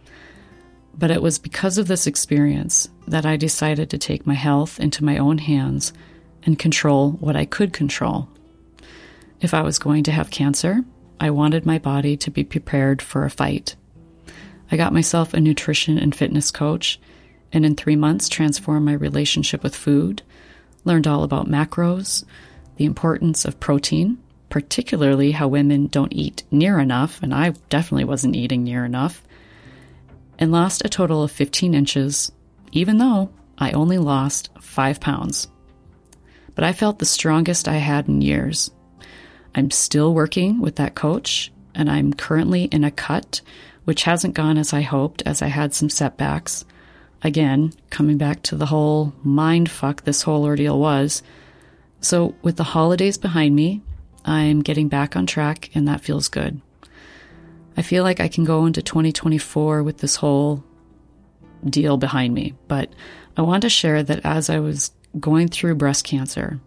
But 0.97 1.11
it 1.11 1.23
was 1.23 1.39
because 1.39 1.79
of 1.79 1.89
this 1.89 2.07
experience 2.07 2.89
that 3.07 3.25
I 3.25 3.37
decided 3.37 3.91
to 3.91 3.99
take 3.99 4.27
my 4.27 4.35
health 4.35 4.79
into 4.79 5.05
my 5.05 5.17
own 5.19 5.39
hands 5.39 5.93
and 6.43 6.59
control 6.59 7.13
what 7.13 7.37
I 7.37 7.47
could 7.47 7.73
control. 7.73 8.29
If 9.41 9.55
I 9.55 9.63
was 9.63 9.79
going 9.79 10.05
to 10.05 10.13
have 10.13 10.31
cancer, 10.31 10.85
I 11.19 11.31
wanted 11.31 11.65
my 11.65 11.79
body 11.79 12.17
to 12.19 12.31
be 12.31 12.45
prepared 12.45 13.01
for 13.01 13.25
a 13.25 13.31
fight. 13.31 13.77
I 14.71 14.77
got 14.77 14.93
myself 14.93 15.35
a 15.35 15.41
nutrition 15.41 15.99
and 15.99 16.15
fitness 16.15 16.51
coach, 16.51 17.01
and 17.53 17.65
in 17.65 17.77
three 17.77 17.97
months 17.97 18.29
transformed 18.29 18.87
my 18.87 18.93
relationship 18.93 19.63
with 19.63 19.77
food, 19.77 20.23
learned 20.85 21.07
all 21.07 21.23
about 21.23 21.49
macros, 21.49 22.25
the 22.77 22.85
importance 22.85 23.45
of 23.45 23.61
protein, 23.61 24.19
particularly 24.53 25.31
how 25.31 25.49
women 25.49 25.87
don't 25.87 26.13
eat 26.13 26.43
near 26.51 26.79
enough, 26.79 27.23
and 27.23 27.33
I 27.33 27.55
definitely 27.71 28.05
wasn't 28.05 28.37
eating 28.37 28.63
near 28.63 28.85
enough, 28.85 29.23
and 30.39 30.53
lost 30.53 30.85
a 30.85 30.91
total 30.91 31.23
of 31.23 31.31
15 31.31 31.73
inches, 31.73 32.31
even 32.71 32.99
though 32.99 33.31
I 33.57 33.71
only 33.71 33.97
lost 33.97 34.51
5 34.61 35.01
pounds. 35.01 35.49
But 36.55 36.65
I 36.65 36.75
felt 36.75 36.99
the 36.99 37.07
strongest 37.07 37.67
I 37.67 37.79
had 37.79 38.09
in 38.09 38.21
years. 38.21 38.71
I'm 39.55 39.71
still 39.71 40.13
working 40.13 40.61
with 40.61 40.77
that 40.77 40.95
coach, 40.95 41.51
and 41.75 41.91
I'm 41.91 42.13
currently 42.13 42.65
in 42.65 42.85
a 42.85 42.91
cut, 42.91 43.41
which 43.85 44.03
hasn't 44.03 44.35
gone 44.35 44.59
as 44.59 44.75
I 44.75 44.83
hoped, 44.83 45.23
as 45.25 45.41
I 45.41 45.47
had 45.47 45.73
some 45.73 45.89
setbacks. 45.89 46.67
Again, 47.25 47.73
coming 47.89 48.19
back 48.19 48.43
to 48.43 48.57
the 48.57 48.67
whole 48.67 49.15
mind 49.23 49.71
fuck 49.71 50.05
this 50.05 50.21
whole 50.21 50.45
ordeal 50.45 50.79
was. 50.79 51.23
So, 52.03 52.35
with 52.43 52.57
the 52.57 52.65
holidays 52.65 53.17
behind 53.17 53.57
me, 53.57 53.81
I'm 54.25 54.61
getting 54.61 54.89
back 54.89 55.17
on 55.17 55.27
track, 55.27 55.71
and 55.75 55.89
that 55.89 56.01
feels 56.01 56.29
good. 56.29 56.61
I 57.77 57.83
feel 57.83 58.05
like 58.05 58.21
I 58.21 58.29
can 58.29 58.45
go 58.45 58.67
into 58.67 58.83
2024 58.83 59.83
with 59.83 59.99
this 59.99 60.17
whole 60.17 60.63
deal 61.65 61.97
behind 61.97 62.35
me. 62.35 62.55
But 62.69 62.93
I 63.37 63.43
want 63.43 63.63
to 63.63 63.71
share 63.71 64.03
that 64.03 64.25
as 64.25 64.51
I 64.51 64.59
was 64.59 64.93
going 65.19 65.49
through 65.49 65.77
breast 65.77 66.05
cancer, 66.05 66.61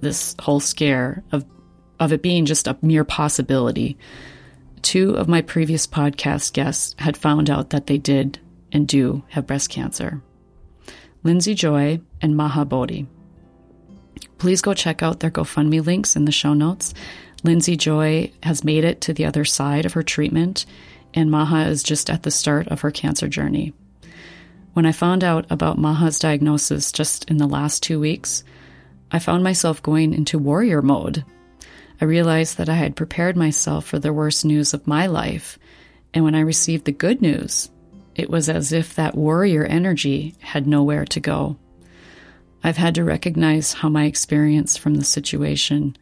this 0.00 0.36
whole 0.40 0.60
scare 0.60 1.22
of 1.32 1.44
of 1.98 2.12
it 2.12 2.20
being 2.20 2.44
just 2.44 2.66
a 2.66 2.76
mere 2.82 3.04
possibility, 3.04 3.96
two 4.82 5.16
of 5.16 5.28
my 5.28 5.40
previous 5.40 5.86
podcast 5.86 6.52
guests 6.52 6.94
had 6.98 7.16
found 7.16 7.48
out 7.48 7.70
that 7.70 7.86
they 7.86 7.96
did 7.96 8.38
and 8.70 8.86
do 8.86 9.24
have 9.28 9.46
breast 9.46 9.70
cancer. 9.70 10.22
Lindsay 11.22 11.54
Joy 11.54 12.00
and 12.20 12.36
Maha 12.36 12.66
Bodhi. 12.66 13.06
Please 14.38 14.60
go 14.60 14.74
check 14.74 15.02
out 15.02 15.20
their 15.20 15.30
GoFundMe 15.30 15.84
links 15.84 16.16
in 16.16 16.24
the 16.24 16.32
show 16.32 16.54
notes 16.54 16.92
Lindsay 17.42 17.76
Joy 17.76 18.32
has 18.42 18.64
made 18.64 18.84
it 18.84 19.00
to 19.02 19.12
the 19.12 19.24
other 19.24 19.44
side 19.44 19.86
of 19.86 19.92
her 19.92 20.02
treatment, 20.02 20.66
and 21.14 21.30
Maha 21.30 21.68
is 21.68 21.82
just 21.82 22.10
at 22.10 22.22
the 22.22 22.30
start 22.30 22.66
of 22.68 22.80
her 22.80 22.90
cancer 22.90 23.28
journey. 23.28 23.72
When 24.72 24.84
I 24.84 24.92
found 24.92 25.22
out 25.22 25.46
about 25.48 25.78
Maha's 25.78 26.18
diagnosis 26.18 26.92
just 26.92 27.30
in 27.30 27.36
the 27.36 27.46
last 27.46 27.82
two 27.82 28.00
weeks, 28.00 28.42
I 29.12 29.20
found 29.20 29.44
myself 29.44 29.82
going 29.82 30.12
into 30.12 30.38
warrior 30.38 30.82
mode. 30.82 31.24
I 32.00 32.04
realized 32.04 32.58
that 32.58 32.68
I 32.68 32.74
had 32.74 32.96
prepared 32.96 33.36
myself 33.36 33.86
for 33.86 33.98
the 33.98 34.12
worst 34.12 34.44
news 34.44 34.74
of 34.74 34.86
my 34.86 35.06
life, 35.06 35.58
and 36.12 36.24
when 36.24 36.34
I 36.34 36.40
received 36.40 36.84
the 36.84 36.92
good 36.92 37.22
news, 37.22 37.70
it 38.14 38.28
was 38.28 38.48
as 38.48 38.72
if 38.72 38.94
that 38.94 39.14
warrior 39.14 39.64
energy 39.64 40.34
had 40.40 40.66
nowhere 40.66 41.04
to 41.06 41.20
go. 41.20 41.56
I've 42.66 42.76
had 42.76 42.96
to 42.96 43.04
recognize 43.04 43.74
how 43.74 43.88
my 43.88 44.06
experience 44.06 44.76
from 44.76 44.96
the 44.96 45.04
situation 45.04 45.96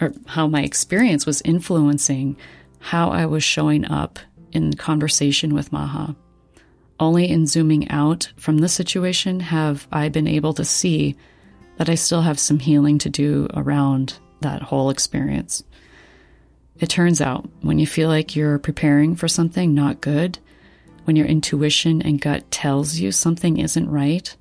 or 0.00 0.12
how 0.24 0.46
my 0.46 0.62
experience 0.62 1.26
was 1.26 1.42
influencing 1.44 2.36
how 2.78 3.10
I 3.10 3.26
was 3.26 3.42
showing 3.42 3.84
up 3.84 4.20
in 4.52 4.74
conversation 4.74 5.52
with 5.52 5.72
Maha. 5.72 6.14
Only 7.00 7.28
in 7.28 7.48
zooming 7.48 7.90
out 7.90 8.32
from 8.36 8.58
the 8.58 8.68
situation 8.68 9.40
have 9.40 9.88
I 9.90 10.08
been 10.10 10.28
able 10.28 10.54
to 10.54 10.64
see 10.64 11.16
that 11.76 11.88
I 11.88 11.96
still 11.96 12.22
have 12.22 12.38
some 12.38 12.60
healing 12.60 12.98
to 12.98 13.10
do 13.10 13.48
around 13.54 14.16
that 14.42 14.62
whole 14.62 14.90
experience. 14.90 15.64
It 16.78 16.88
turns 16.88 17.20
out 17.20 17.50
when 17.62 17.80
you 17.80 17.86
feel 17.88 18.08
like 18.08 18.36
you're 18.36 18.60
preparing 18.60 19.16
for 19.16 19.26
something 19.26 19.74
not 19.74 20.00
good, 20.00 20.38
when 21.02 21.16
your 21.16 21.26
intuition 21.26 22.00
and 22.00 22.20
gut 22.20 22.48
tells 22.52 23.00
you 23.00 23.10
something 23.10 23.56
isn't 23.56 23.90
right, 23.90 24.36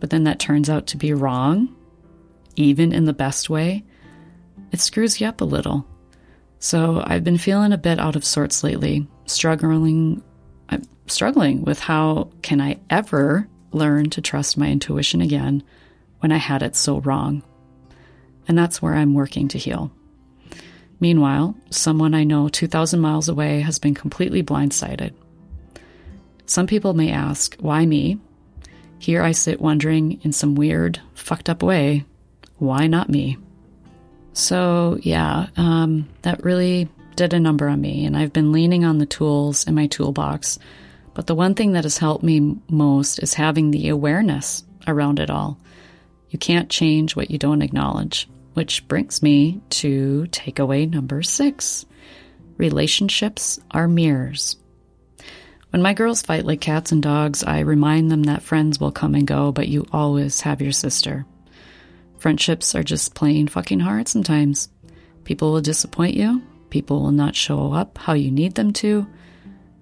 but 0.00 0.10
then 0.10 0.24
that 0.24 0.40
turns 0.40 0.68
out 0.68 0.88
to 0.88 0.96
be 0.96 1.12
wrong, 1.12 1.74
even 2.56 2.92
in 2.92 3.04
the 3.04 3.12
best 3.12 3.48
way, 3.48 3.84
it 4.72 4.80
screws 4.80 5.20
you 5.20 5.26
up 5.26 5.40
a 5.40 5.44
little. 5.44 5.86
So 6.58 7.02
I've 7.06 7.24
been 7.24 7.38
feeling 7.38 7.72
a 7.72 7.78
bit 7.78 7.98
out 7.98 8.16
of 8.16 8.24
sorts 8.24 8.64
lately, 8.64 9.06
struggling 9.26 10.22
I'm 10.68 10.82
struggling 11.06 11.64
with 11.64 11.80
how 11.80 12.30
can 12.42 12.60
I 12.60 12.78
ever 12.88 13.48
learn 13.72 14.10
to 14.10 14.20
trust 14.20 14.56
my 14.56 14.68
intuition 14.68 15.20
again 15.20 15.62
when 16.20 16.32
I 16.32 16.36
had 16.36 16.62
it 16.62 16.76
so 16.76 17.00
wrong. 17.00 17.42
And 18.48 18.56
that's 18.56 18.80
where 18.80 18.94
I'm 18.94 19.14
working 19.14 19.48
to 19.48 19.58
heal. 19.58 19.90
Meanwhile, 21.00 21.56
someone 21.70 22.14
I 22.14 22.24
know 22.24 22.48
2,000 22.48 23.00
miles 23.00 23.28
away 23.28 23.60
has 23.60 23.78
been 23.78 23.94
completely 23.94 24.42
blindsided. 24.42 25.14
Some 26.46 26.66
people 26.66 26.94
may 26.94 27.10
ask, 27.10 27.56
why 27.58 27.86
me? 27.86 28.18
Here 29.00 29.22
I 29.22 29.32
sit 29.32 29.62
wondering 29.62 30.20
in 30.24 30.32
some 30.32 30.54
weird, 30.54 31.00
fucked 31.14 31.48
up 31.48 31.62
way, 31.62 32.04
why 32.58 32.86
not 32.86 33.08
me? 33.08 33.38
So, 34.34 34.98
yeah, 35.00 35.46
um, 35.56 36.06
that 36.20 36.44
really 36.44 36.86
did 37.16 37.32
a 37.32 37.40
number 37.40 37.66
on 37.66 37.80
me, 37.80 38.04
and 38.04 38.14
I've 38.14 38.34
been 38.34 38.52
leaning 38.52 38.84
on 38.84 38.98
the 38.98 39.06
tools 39.06 39.66
in 39.66 39.74
my 39.74 39.86
toolbox. 39.86 40.58
But 41.14 41.26
the 41.26 41.34
one 41.34 41.54
thing 41.54 41.72
that 41.72 41.84
has 41.84 41.96
helped 41.96 42.22
me 42.22 42.58
most 42.68 43.20
is 43.20 43.32
having 43.32 43.70
the 43.70 43.88
awareness 43.88 44.64
around 44.86 45.18
it 45.18 45.30
all. 45.30 45.58
You 46.28 46.38
can't 46.38 46.68
change 46.68 47.16
what 47.16 47.30
you 47.30 47.38
don't 47.38 47.62
acknowledge, 47.62 48.28
which 48.52 48.86
brings 48.86 49.22
me 49.22 49.62
to 49.70 50.26
takeaway 50.30 50.88
number 50.88 51.22
six 51.22 51.86
relationships 52.58 53.58
are 53.70 53.88
mirrors. 53.88 54.56
When 55.70 55.82
my 55.82 55.94
girls 55.94 56.22
fight 56.22 56.44
like 56.44 56.60
cats 56.60 56.90
and 56.90 57.00
dogs, 57.00 57.44
I 57.44 57.60
remind 57.60 58.10
them 58.10 58.24
that 58.24 58.42
friends 58.42 58.80
will 58.80 58.90
come 58.90 59.14
and 59.14 59.26
go, 59.26 59.52
but 59.52 59.68
you 59.68 59.86
always 59.92 60.40
have 60.40 60.60
your 60.60 60.72
sister. 60.72 61.26
Friendships 62.18 62.74
are 62.74 62.82
just 62.82 63.14
plain 63.14 63.46
fucking 63.46 63.78
hard 63.78 64.08
sometimes. 64.08 64.68
People 65.22 65.52
will 65.52 65.60
disappoint 65.60 66.16
you. 66.16 66.42
People 66.70 67.00
will 67.00 67.12
not 67.12 67.36
show 67.36 67.72
up 67.72 67.98
how 67.98 68.14
you 68.14 68.32
need 68.32 68.56
them 68.56 68.72
to. 68.74 69.06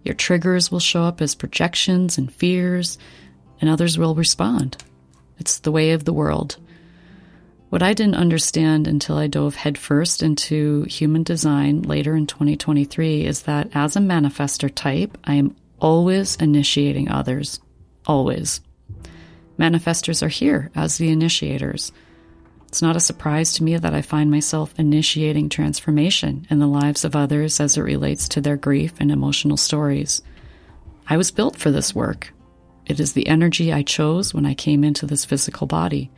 Your 0.04 0.14
triggers 0.14 0.71
will 0.71 0.78
show 0.78 1.04
up 1.04 1.23
as 1.23 1.35
projections 1.35 2.18
and 2.18 2.33
fears, 2.33 2.99
and 3.61 3.71
others 3.71 3.97
will 3.97 4.14
respond. 4.14 4.76
It's 5.38 5.59
the 5.61 5.73
way 5.73 5.92
of 5.92 6.04
the 6.04 6.12
world. 6.12 6.59
What 7.71 7.83
I 7.83 7.95
didn't 7.95 8.14
understand 8.14 8.87
until 8.87 9.16
I 9.16 9.26
dove 9.26 9.54
headfirst 9.54 10.23
into 10.23 10.83
human 10.85 11.23
design 11.23 11.83
later 11.83 12.14
in 12.14 12.26
2023 12.26 13.25
is 13.25 13.42
that 13.42 13.71
as 13.75 13.97
a 13.97 14.00
manifestor 14.00 14.75
type, 14.75 15.16
I 15.25 15.35
am 15.35 15.54
always 15.80 16.37
initiating 16.37 17.11
others. 17.11 17.61
Always. 18.06 18.61
Manifestors 19.58 20.23
are 20.23 20.28
here 20.28 20.70
as 20.75 20.99
the 20.99 21.11
initiators. 21.11 21.92
It's 22.68 22.82
not 22.82 22.97
a 22.97 23.00
surprise 23.00 23.54
to 23.54 23.64
me 23.64 23.76
that 23.76 23.94
I 23.94 24.02
find 24.02 24.30
myself 24.30 24.75
initiating 24.78 25.49
transformation 25.49 26.47
in 26.50 26.58
the 26.58 26.66
lives 26.66 27.04
of 27.04 27.16
others 27.16 27.61
as 27.61 27.76
it 27.76 27.82
relates 27.82 28.28
to 28.28 28.40
their 28.40 28.56
grief 28.56 28.92
and 29.00 29.11
emotional 29.11 29.56
stories. 29.56 30.23
I 31.08 31.16
was 31.16 31.30
built 31.30 31.56
for 31.56 31.70
this 31.70 31.94
work. 31.94 32.32
It 32.85 33.00
is 33.00 33.12
the 33.12 33.26
energy 33.26 33.73
I 33.73 33.82
chose 33.82 34.35
when 34.35 34.47
I 34.47 34.54
came 34.54 34.85
into 34.85 35.06
this 35.06 35.25
physical 35.25 35.66
body. 35.66 36.11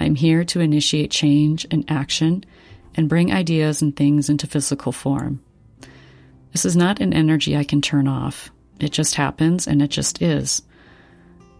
I'm 0.00 0.14
here 0.14 0.44
to 0.44 0.60
initiate 0.60 1.10
change 1.10 1.66
and 1.70 1.84
action 1.90 2.44
and 2.94 3.08
bring 3.08 3.32
ideas 3.32 3.82
and 3.82 3.94
things 3.94 4.28
into 4.28 4.46
physical 4.46 4.92
form. 4.92 5.42
This 6.52 6.66
is 6.66 6.76
not 6.76 7.00
an 7.00 7.14
energy 7.14 7.56
I 7.56 7.64
can 7.64 7.80
turn 7.80 8.06
off. 8.06 8.51
It 8.80 8.92
just 8.92 9.14
happens 9.14 9.66
and 9.66 9.82
it 9.82 9.88
just 9.88 10.20
is. 10.22 10.62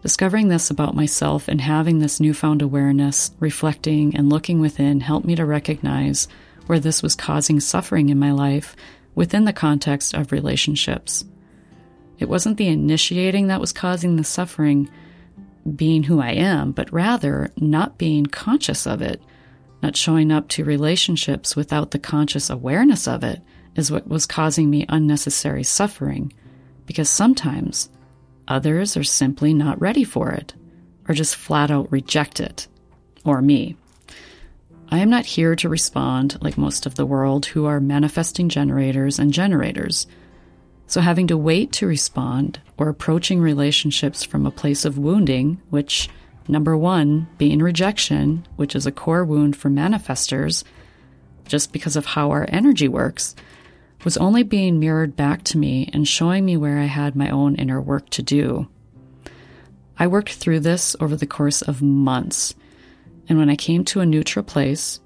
Discovering 0.01 0.49
this 0.49 0.69
about 0.69 0.95
myself 0.95 1.47
and 1.47 1.61
having 1.61 1.99
this 1.99 2.19
newfound 2.19 2.61
awareness, 2.61 3.31
reflecting 3.39 4.15
and 4.15 4.29
looking 4.29 4.59
within 4.59 4.99
helped 4.99 5.25
me 5.25 5.35
to 5.35 5.45
recognize 5.45 6.27
where 6.65 6.79
this 6.79 7.01
was 7.01 7.15
causing 7.15 7.59
suffering 7.59 8.09
in 8.09 8.19
my 8.19 8.31
life 8.31 8.75
within 9.15 9.45
the 9.45 9.53
context 9.53 10.13
of 10.13 10.31
relationships. 10.31 11.23
It 12.19 12.29
wasn't 12.29 12.57
the 12.57 12.67
initiating 12.67 13.47
that 13.47 13.61
was 13.61 13.71
causing 13.71 14.15
the 14.15 14.23
suffering, 14.23 14.89
being 15.75 16.03
who 16.03 16.19
I 16.19 16.31
am, 16.31 16.71
but 16.71 16.91
rather 16.91 17.51
not 17.57 17.97
being 17.97 18.25
conscious 18.25 18.85
of 18.85 19.01
it, 19.01 19.21
not 19.81 19.95
showing 19.95 20.31
up 20.31 20.49
to 20.49 20.65
relationships 20.65 21.55
without 21.55 21.91
the 21.91 21.99
conscious 21.99 22.49
awareness 22.49 23.07
of 23.07 23.23
it 23.23 23.41
is 23.75 23.91
what 23.91 24.07
was 24.07 24.25
causing 24.25 24.69
me 24.69 24.85
unnecessary 24.89 25.63
suffering. 25.63 26.33
Because 26.85 27.09
sometimes 27.09 27.89
Others 28.47 28.97
are 28.97 29.03
simply 29.03 29.53
not 29.53 29.79
ready 29.79 30.03
for 30.03 30.31
it, 30.31 30.53
or 31.07 31.15
just 31.15 31.35
flat 31.35 31.71
out 31.71 31.91
reject 31.91 32.39
it, 32.39 32.67
or 33.23 33.41
me. 33.41 33.75
I 34.89 34.99
am 34.99 35.09
not 35.09 35.25
here 35.25 35.55
to 35.55 35.69
respond 35.69 36.37
like 36.41 36.57
most 36.57 36.85
of 36.85 36.95
the 36.95 37.05
world 37.05 37.47
who 37.47 37.65
are 37.65 37.79
manifesting 37.79 38.49
generators 38.49 39.17
and 39.17 39.33
generators. 39.33 40.07
So, 40.87 40.99
having 40.99 41.27
to 41.27 41.37
wait 41.37 41.71
to 41.73 41.87
respond 41.87 42.59
or 42.77 42.89
approaching 42.89 43.39
relationships 43.39 44.23
from 44.23 44.45
a 44.45 44.51
place 44.51 44.83
of 44.83 44.97
wounding, 44.97 45.61
which, 45.69 46.09
number 46.49 46.75
one, 46.75 47.27
being 47.37 47.59
rejection, 47.59 48.45
which 48.57 48.75
is 48.75 48.85
a 48.85 48.91
core 48.91 49.23
wound 49.23 49.55
for 49.55 49.69
manifestors, 49.69 50.65
just 51.47 51.71
because 51.71 51.95
of 51.95 52.05
how 52.05 52.31
our 52.31 52.45
energy 52.49 52.89
works, 52.89 53.35
was 54.03 54.17
only 54.17 54.43
being 54.43 54.79
mirrored 54.79 55.15
back 55.15 55.43
to 55.43 55.57
me 55.57 55.89
and 55.93 56.07
showing 56.07 56.45
me 56.45 56.57
where 56.57 56.79
I 56.79 56.85
had 56.85 57.15
my 57.15 57.29
own 57.29 57.55
inner 57.55 57.81
work 57.81 58.09
to 58.11 58.21
do. 58.21 58.67
I 59.97 60.07
worked 60.07 60.33
through 60.33 60.61
this 60.61 60.95
over 60.99 61.15
the 61.15 61.27
course 61.27 61.61
of 61.61 61.81
months, 61.81 62.55
and 63.29 63.37
when 63.37 63.49
I 63.49 63.55
came 63.55 63.85
to 63.85 64.01
a 64.01 64.05
neutral 64.05 64.43
place, 64.43 64.99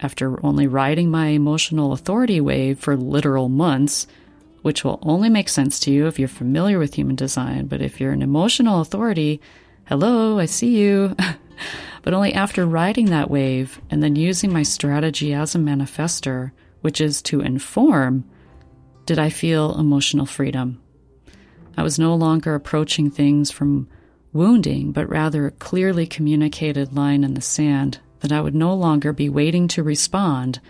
after 0.00 0.44
only 0.44 0.66
riding 0.66 1.10
my 1.10 1.28
emotional 1.28 1.92
authority 1.92 2.40
wave 2.40 2.78
for 2.78 2.96
literal 2.96 3.48
months, 3.48 4.06
which 4.62 4.84
will 4.84 4.98
only 5.02 5.28
make 5.28 5.48
sense 5.48 5.80
to 5.80 5.90
you 5.90 6.06
if 6.06 6.18
you're 6.18 6.28
familiar 6.28 6.78
with 6.78 6.94
human 6.94 7.16
design, 7.16 7.66
but 7.66 7.80
if 7.80 8.00
you're 8.00 8.12
an 8.12 8.22
emotional 8.22 8.80
authority, 8.80 9.40
hello, 9.86 10.38
I 10.38 10.46
see 10.46 10.78
you. 10.78 11.16
but 12.02 12.14
only 12.14 12.34
after 12.34 12.66
riding 12.66 13.06
that 13.06 13.30
wave 13.30 13.80
and 13.90 14.02
then 14.02 14.16
using 14.16 14.52
my 14.52 14.62
strategy 14.62 15.32
as 15.32 15.54
a 15.54 15.58
manifestor, 15.58 16.52
which 16.82 17.00
is 17.00 17.22
to 17.22 17.40
inform, 17.40 18.24
did 19.06 19.18
I 19.18 19.30
feel 19.30 19.78
emotional 19.78 20.26
freedom. 20.26 20.80
I 21.76 21.82
was 21.82 21.98
no 21.98 22.14
longer 22.14 22.54
approaching 22.54 23.10
things 23.10 23.50
from 23.50 23.88
wounding, 24.32 24.92
but 24.92 25.08
rather 25.08 25.46
a 25.46 25.52
clearly 25.52 26.06
communicated 26.06 26.94
line 26.94 27.24
in 27.24 27.34
the 27.34 27.40
sand 27.40 27.98
that 28.20 28.32
I 28.32 28.40
would 28.40 28.54
no 28.54 28.74
longer 28.74 29.12
be 29.12 29.28
waiting 29.28 29.68
to 29.68 29.82
respond 29.82 30.60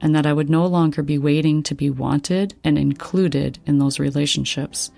and 0.00 0.14
that 0.14 0.26
I 0.26 0.32
would 0.32 0.50
no 0.50 0.66
longer 0.66 1.02
be 1.02 1.18
waiting 1.18 1.62
to 1.64 1.74
be 1.74 1.90
wanted 1.90 2.54
and 2.62 2.78
included 2.78 3.58
in 3.66 3.78
those 3.78 3.98
relationships. 3.98 4.90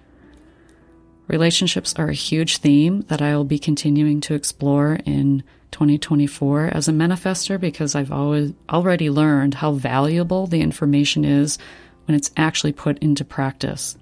Relationships 1.28 1.94
are 1.96 2.08
a 2.08 2.14
huge 2.14 2.58
theme 2.58 3.02
that 3.02 3.22
I 3.22 3.36
will 3.36 3.44
be 3.44 3.58
continuing 3.58 4.20
to 4.22 4.34
explore 4.34 4.98
in 5.04 5.42
2024 5.72 6.66
as 6.66 6.88
a 6.88 6.92
manifestor 6.92 7.58
because 7.58 7.94
I've 7.94 8.12
always 8.12 8.52
already 8.68 9.10
learned 9.10 9.54
how 9.54 9.72
valuable 9.72 10.46
the 10.46 10.60
information 10.60 11.24
is 11.24 11.58
when 12.06 12.16
it's 12.16 12.30
actually 12.36 12.72
put 12.72 12.98
into 12.98 13.24
practice. 13.24 13.96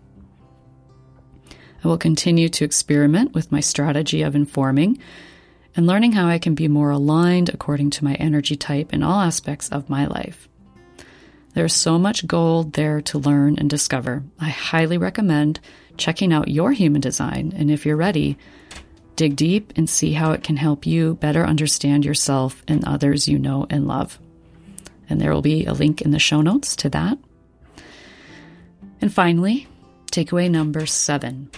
I 1.84 1.88
will 1.88 1.98
continue 1.98 2.48
to 2.48 2.64
experiment 2.64 3.34
with 3.34 3.52
my 3.52 3.60
strategy 3.60 4.22
of 4.22 4.34
informing 4.34 4.98
and 5.76 5.86
learning 5.86 6.12
how 6.12 6.26
I 6.26 6.38
can 6.38 6.54
be 6.54 6.68
more 6.68 6.90
aligned 6.90 7.50
according 7.50 7.90
to 7.90 8.04
my 8.04 8.14
energy 8.14 8.56
type 8.56 8.94
in 8.94 9.02
all 9.02 9.20
aspects 9.20 9.68
of 9.68 9.90
my 9.90 10.06
life. 10.06 10.48
There's 11.54 11.74
so 11.74 11.98
much 11.98 12.26
gold 12.26 12.72
there 12.72 13.00
to 13.02 13.18
learn 13.18 13.58
and 13.58 13.70
discover. 13.70 14.24
I 14.40 14.48
highly 14.48 14.98
recommend 14.98 15.60
checking 15.96 16.32
out 16.32 16.48
your 16.48 16.72
human 16.72 17.00
design, 17.00 17.52
and 17.54 17.70
if 17.70 17.86
you're 17.86 17.96
ready, 17.96 18.38
dig 19.14 19.36
deep 19.36 19.72
and 19.76 19.88
see 19.88 20.12
how 20.12 20.32
it 20.32 20.42
can 20.42 20.56
help 20.56 20.86
you 20.86 21.14
better 21.14 21.44
understand 21.44 22.04
yourself 22.04 22.62
and 22.66 22.84
others 22.84 23.28
you 23.28 23.38
know 23.38 23.66
and 23.70 23.86
love. 23.86 24.18
And 25.08 25.20
there 25.20 25.32
will 25.32 25.42
be 25.42 25.66
a 25.66 25.74
link 25.74 26.02
in 26.02 26.10
the 26.10 26.18
show 26.18 26.40
notes 26.40 26.74
to 26.76 26.88
that. 26.90 27.18
And 29.04 29.12
finally, 29.12 29.68
takeaway 30.10 30.50
number 30.50 30.86
seven. 30.86 31.50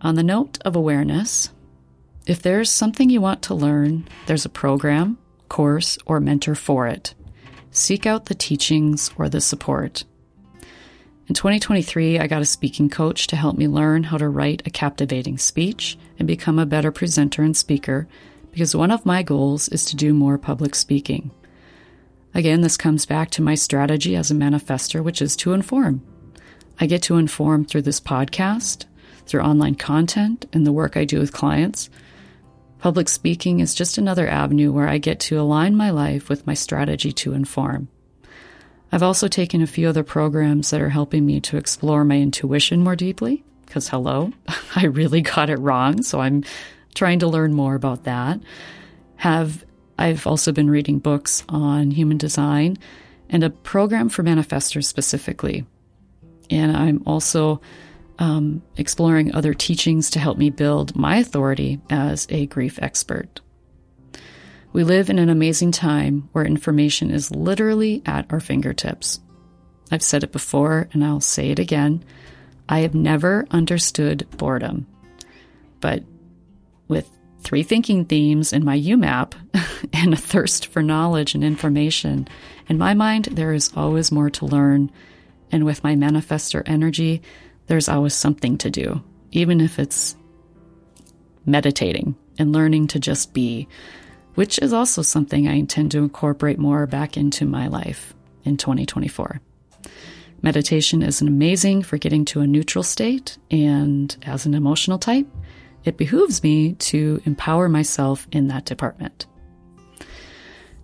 On 0.00 0.16
the 0.16 0.24
note 0.24 0.58
of 0.64 0.74
awareness, 0.74 1.50
if 2.26 2.42
there's 2.42 2.68
something 2.68 3.08
you 3.08 3.20
want 3.20 3.42
to 3.42 3.54
learn, 3.54 4.08
there's 4.26 4.44
a 4.44 4.48
program, 4.48 5.18
course, 5.48 5.98
or 6.04 6.18
mentor 6.18 6.56
for 6.56 6.88
it. 6.88 7.14
Seek 7.70 8.06
out 8.06 8.24
the 8.24 8.34
teachings 8.34 9.12
or 9.16 9.28
the 9.28 9.40
support. 9.40 10.02
In 11.28 11.36
2023, 11.36 12.18
I 12.18 12.26
got 12.26 12.42
a 12.42 12.44
speaking 12.44 12.90
coach 12.90 13.28
to 13.28 13.36
help 13.36 13.56
me 13.56 13.68
learn 13.68 14.02
how 14.02 14.18
to 14.18 14.28
write 14.28 14.66
a 14.66 14.70
captivating 14.70 15.38
speech 15.38 15.96
and 16.18 16.26
become 16.26 16.58
a 16.58 16.66
better 16.66 16.90
presenter 16.90 17.44
and 17.44 17.56
speaker 17.56 18.08
because 18.50 18.74
one 18.74 18.90
of 18.90 19.06
my 19.06 19.22
goals 19.22 19.68
is 19.68 19.84
to 19.84 19.94
do 19.94 20.12
more 20.12 20.38
public 20.38 20.74
speaking. 20.74 21.30
Again, 22.34 22.62
this 22.62 22.76
comes 22.76 23.06
back 23.06 23.30
to 23.30 23.42
my 23.42 23.54
strategy 23.54 24.16
as 24.16 24.32
a 24.32 24.34
manifestor, 24.34 25.04
which 25.04 25.22
is 25.22 25.36
to 25.36 25.52
inform. 25.52 26.02
I 26.80 26.86
get 26.86 27.02
to 27.02 27.16
inform 27.16 27.64
through 27.64 27.82
this 27.82 28.00
podcast, 28.00 28.86
through 29.26 29.42
online 29.42 29.74
content, 29.74 30.46
and 30.52 30.66
the 30.66 30.72
work 30.72 30.96
I 30.96 31.04
do 31.04 31.18
with 31.18 31.32
clients. 31.32 31.90
Public 32.78 33.08
speaking 33.08 33.60
is 33.60 33.74
just 33.74 33.98
another 33.98 34.28
avenue 34.28 34.72
where 34.72 34.88
I 34.88 34.98
get 34.98 35.18
to 35.20 35.40
align 35.40 35.76
my 35.76 35.90
life 35.90 36.28
with 36.28 36.46
my 36.46 36.54
strategy 36.54 37.10
to 37.12 37.32
inform. 37.32 37.88
I've 38.92 39.02
also 39.02 39.28
taken 39.28 39.60
a 39.60 39.66
few 39.66 39.88
other 39.88 40.04
programs 40.04 40.70
that 40.70 40.80
are 40.80 40.88
helping 40.88 41.26
me 41.26 41.40
to 41.40 41.56
explore 41.56 42.04
my 42.04 42.18
intuition 42.18 42.82
more 42.82 42.96
deeply, 42.96 43.44
because 43.66 43.88
hello, 43.88 44.32
I 44.76 44.86
really 44.86 45.20
got 45.20 45.50
it 45.50 45.58
wrong, 45.58 46.02
so 46.02 46.20
I'm 46.20 46.44
trying 46.94 47.18
to 47.18 47.28
learn 47.28 47.52
more 47.52 47.74
about 47.74 48.04
that. 48.04 48.40
Have 49.16 49.64
I've 49.98 50.28
also 50.28 50.52
been 50.52 50.70
reading 50.70 51.00
books 51.00 51.42
on 51.48 51.90
human 51.90 52.18
design 52.18 52.78
and 53.28 53.42
a 53.42 53.50
program 53.50 54.08
for 54.08 54.22
manifestors 54.22 54.84
specifically. 54.84 55.66
And 56.50 56.76
I'm 56.76 57.02
also 57.06 57.60
um, 58.18 58.62
exploring 58.76 59.34
other 59.34 59.54
teachings 59.54 60.10
to 60.10 60.18
help 60.18 60.38
me 60.38 60.50
build 60.50 60.96
my 60.96 61.16
authority 61.16 61.80
as 61.90 62.26
a 62.30 62.46
grief 62.46 62.78
expert. 62.82 63.40
We 64.72 64.84
live 64.84 65.08
in 65.08 65.18
an 65.18 65.30
amazing 65.30 65.72
time 65.72 66.28
where 66.32 66.44
information 66.44 67.10
is 67.10 67.30
literally 67.30 68.02
at 68.04 68.26
our 68.30 68.40
fingertips. 68.40 69.20
I've 69.90 70.02
said 70.02 70.22
it 70.22 70.32
before 70.32 70.88
and 70.92 71.04
I'll 71.04 71.20
say 71.20 71.50
it 71.50 71.58
again. 71.58 72.04
I 72.68 72.80
have 72.80 72.94
never 72.94 73.46
understood 73.50 74.28
boredom. 74.36 74.86
But 75.80 76.04
with 76.86 77.08
three 77.40 77.62
thinking 77.62 78.04
themes 78.04 78.52
in 78.52 78.64
my 78.64 78.78
UMAP 78.78 79.32
and 79.92 80.12
a 80.12 80.16
thirst 80.16 80.66
for 80.66 80.82
knowledge 80.82 81.34
and 81.34 81.42
information, 81.42 82.28
in 82.68 82.76
my 82.76 82.92
mind, 82.94 83.26
there 83.26 83.54
is 83.54 83.72
always 83.74 84.12
more 84.12 84.28
to 84.30 84.44
learn. 84.44 84.90
And 85.50 85.64
with 85.64 85.84
my 85.84 85.94
manifestor 85.94 86.62
energy, 86.66 87.22
there's 87.66 87.88
always 87.88 88.14
something 88.14 88.58
to 88.58 88.70
do, 88.70 89.02
even 89.32 89.60
if 89.60 89.78
it's 89.78 90.16
meditating 91.46 92.14
and 92.38 92.52
learning 92.52 92.88
to 92.88 93.00
just 93.00 93.32
be 93.32 93.68
which 94.38 94.60
is 94.60 94.72
also 94.72 95.02
something 95.02 95.48
I 95.48 95.54
intend 95.54 95.90
to 95.90 95.98
incorporate 95.98 96.60
more 96.60 96.86
back 96.86 97.16
into 97.16 97.44
my 97.44 97.66
life 97.66 98.14
in 98.44 98.56
2024. 98.56 99.40
Meditation 100.42 101.02
is 101.02 101.20
amazing 101.20 101.82
for 101.82 101.98
getting 101.98 102.24
to 102.26 102.40
a 102.40 102.46
neutral 102.46 102.84
state, 102.84 103.36
and 103.50 104.16
as 104.22 104.46
an 104.46 104.54
emotional 104.54 104.96
type, 104.96 105.26
it 105.82 105.96
behooves 105.96 106.40
me 106.44 106.74
to 106.74 107.20
empower 107.24 107.68
myself 107.68 108.28
in 108.30 108.46
that 108.46 108.64
department. 108.64 109.26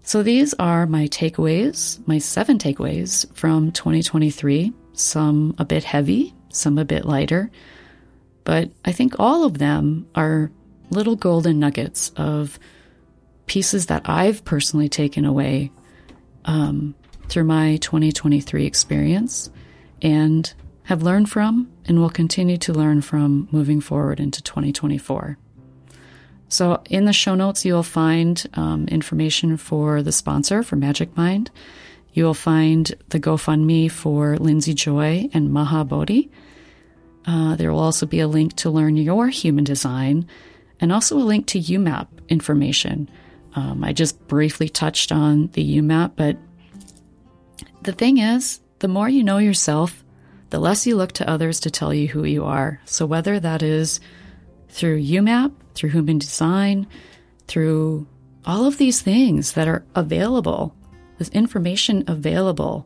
So, 0.07 0.23
these 0.23 0.53
are 0.59 0.87
my 0.87 1.09
takeaways, 1.09 2.07
my 2.07 2.19
seven 2.19 2.59
takeaways 2.59 3.27
from 3.35 3.73
2023, 3.73 4.71
some 4.93 5.55
a 5.57 5.65
bit 5.65 5.83
heavy, 5.83 6.35
some 6.51 6.77
a 6.77 6.85
bit 6.85 7.07
lighter, 7.07 7.51
but 8.45 8.71
I 8.85 8.93
think 8.93 9.19
all 9.19 9.45
of 9.45 9.57
them 9.57 10.07
are 10.15 10.53
little 10.91 11.17
golden 11.17 11.59
nuggets 11.59 12.13
of 12.17 12.59
pieces 13.47 13.87
that 13.87 14.03
I've 14.05 14.45
personally 14.45 14.91
taken 14.91 15.25
away 15.25 15.73
um, 16.45 16.95
through 17.31 17.45
my 17.45 17.77
2023 17.77 18.67
experience 18.67 19.51
and 20.03 20.53
have 20.83 21.03
learned 21.03 21.31
from 21.31 21.73
and 21.87 21.99
will 21.99 22.11
continue 22.11 22.59
to 22.59 22.75
learn 22.75 23.01
from 23.01 23.49
moving 23.51 23.81
forward 23.81 24.21
into 24.21 24.43
2024. 24.43 25.39
So, 26.55 26.83
in 26.89 27.05
the 27.05 27.13
show 27.13 27.35
notes, 27.35 27.65
you'll 27.65 27.83
find 27.83 28.45
um, 28.55 28.87
information 28.89 29.57
for 29.57 30.03
the 30.03 30.13
sponsor 30.13 30.63
for 30.63 30.77
Magic 30.77 31.17
Mind. 31.17 31.51
You'll 32.13 32.35
find 32.35 32.93
the 33.09 33.19
GoFundMe 33.19 33.91
for 33.91 34.37
Lindsay 34.37 34.75
Joy 34.75 35.29
and 35.35 35.53
Maha 35.53 35.85
Bodhi. 35.85 36.31
Uh, 37.27 37.57
there 37.57 37.73
will 37.73 37.81
also 37.81 38.07
be 38.07 38.21
a 38.21 38.29
link 38.29 38.55
to 38.57 38.71
learn 38.71 38.97
your 38.97 39.29
human 39.29 39.65
design 39.65 40.29
and 40.79 40.93
also 40.93 41.17
a 41.17 41.25
link 41.25 41.47
to 41.49 41.59
UMAP 41.59 42.07
information 42.29 43.09
um, 43.55 43.85
I 43.85 43.93
just 43.93 44.27
briefly 44.27 44.69
touched 44.69 45.13
on 45.13 45.49
the 45.53 45.79
UMAP, 45.79 46.13
but 46.17 46.37
the 47.83 47.93
thing 47.93 48.19
is, 48.19 48.61
the 48.81 48.89
more 48.89 49.09
you 49.09 49.23
know 49.23 49.39
yourself, 49.39 50.05
the 50.51 50.59
less 50.59 50.87
you 50.87 50.97
look 50.97 51.13
to 51.13 51.29
others 51.29 51.61
to 51.61 51.71
tell 51.71 51.95
you 51.95 52.09
who 52.09 52.25
you 52.25 52.45
are. 52.45 52.81
So 52.85 53.07
whether 53.07 53.39
that 53.41 53.63
is 53.63 54.01
through 54.75 55.01
UMAP, 55.01 55.53
through 55.75 55.91
human 55.91 56.19
design, 56.19 56.85
through 57.47 58.09
all 58.45 58.67
of 58.67 58.77
these 58.77 59.01
things 59.01 59.53
that 59.53 59.69
are 59.69 59.85
available, 59.95 60.75
this 61.19 61.29
information 61.29 62.03
available 62.09 62.85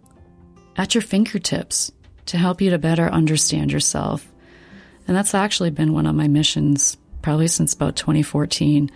at 0.76 0.94
your 0.94 1.00
fingertips 1.00 1.90
to 2.26 2.36
help 2.36 2.60
you 2.60 2.68
to 2.68 2.78
better 2.78 3.08
understand 3.08 3.72
yourself. 3.72 4.30
And 5.06 5.16
that's 5.16 5.34
actually 5.34 5.70
been 5.70 5.94
one 5.94 6.04
of 6.04 6.14
my 6.14 6.28
missions 6.28 6.98
probably 7.22 7.48
since 7.48 7.72
about 7.72 7.96
2014 7.96 8.90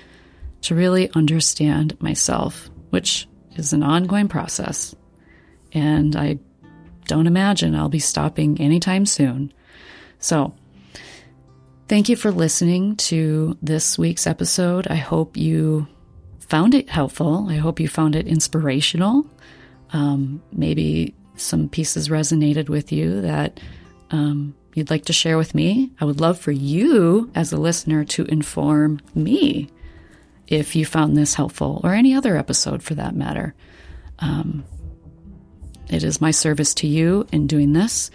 to 0.61 0.75
really 0.75 1.11
understand 1.13 1.99
myself, 1.99 2.69
which 2.91 3.27
is 3.57 3.73
an 3.73 3.83
ongoing 3.83 4.29
process. 4.29 4.95
And 5.73 6.15
I 6.15 6.39
don't 7.07 7.27
imagine 7.27 7.75
I'll 7.75 7.89
be 7.89 7.99
stopping 7.99 8.61
anytime 8.61 9.07
soon. 9.07 9.51
So, 10.19 10.55
thank 11.89 12.09
you 12.09 12.17
for 12.17 12.31
listening 12.31 12.97
to 12.97 13.57
this 13.63 13.99
week's 13.99 14.27
episode. 14.27 14.87
I 14.89 14.97
hope 14.97 15.37
you 15.37 15.87
found 16.41 16.75
it 16.75 16.89
helpful. 16.89 17.49
I 17.49 17.57
hope 17.57 17.81
you 17.81 17.89
found 17.89 18.17
it 18.17 18.27
inspirational. 18.27 19.27
Um, 19.93 20.43
maybe 20.53 21.15
some 21.37 21.69
pieces 21.69 22.09
resonated 22.09 22.69
with 22.69 22.93
you 22.93 23.21
that 23.23 23.61
um, 24.11 24.55
you'd 24.75 24.91
like 24.91 25.07
to 25.07 25.13
share 25.13 25.39
with 25.39 25.55
me. 25.55 25.93
I 26.01 26.05
would 26.05 26.21
love 26.21 26.39
for 26.39 26.53
you, 26.53 27.31
as 27.35 27.53
a 27.53 27.57
listener, 27.57 28.05
to 28.05 28.25
inform 28.27 29.01
me 29.15 29.71
if 30.47 30.77
you 30.77 30.85
found 30.85 31.17
this 31.17 31.35
helpful, 31.35 31.81
or 31.83 31.95
any 31.95 32.15
other 32.15 32.37
episode 32.37 32.83
for 32.83 32.95
that 32.95 33.15
matter. 33.15 33.55
Um, 34.19 34.65
it 35.89 36.05
is 36.05 36.21
my 36.21 36.31
service 36.31 36.75
to 36.75 36.87
you 36.87 37.27
in 37.33 37.47
doing 37.47 37.73
this, 37.73 38.11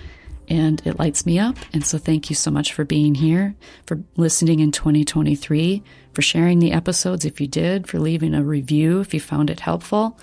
and 0.47 0.81
it 0.85 0.99
lights 0.99 1.25
me 1.25 1.39
up. 1.39 1.57
And 1.73 1.85
so, 1.85 1.97
thank 1.97 2.29
you 2.29 2.35
so 2.35 2.51
much 2.51 2.73
for 2.73 2.85
being 2.85 3.15
here, 3.15 3.55
for 3.85 4.01
listening 4.15 4.59
in 4.59 4.71
2023, 4.71 5.83
for 6.13 6.21
sharing 6.21 6.59
the 6.59 6.71
episodes 6.71 7.25
if 7.25 7.39
you 7.41 7.47
did, 7.47 7.87
for 7.87 7.99
leaving 7.99 8.33
a 8.33 8.43
review 8.43 8.99
if 8.99 9.13
you 9.13 9.19
found 9.19 9.49
it 9.49 9.59
helpful. 9.59 10.19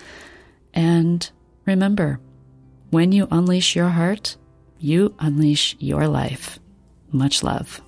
And 0.73 1.29
remember, 1.67 2.21
when 2.91 3.13
you 3.13 3.29
unleash 3.31 3.77
your 3.77 3.89
heart, 3.89 4.37
you 4.79 5.15
unleash 5.19 5.77
your 5.79 6.09
life. 6.09 6.59
Much 7.11 7.43
love. 7.43 7.81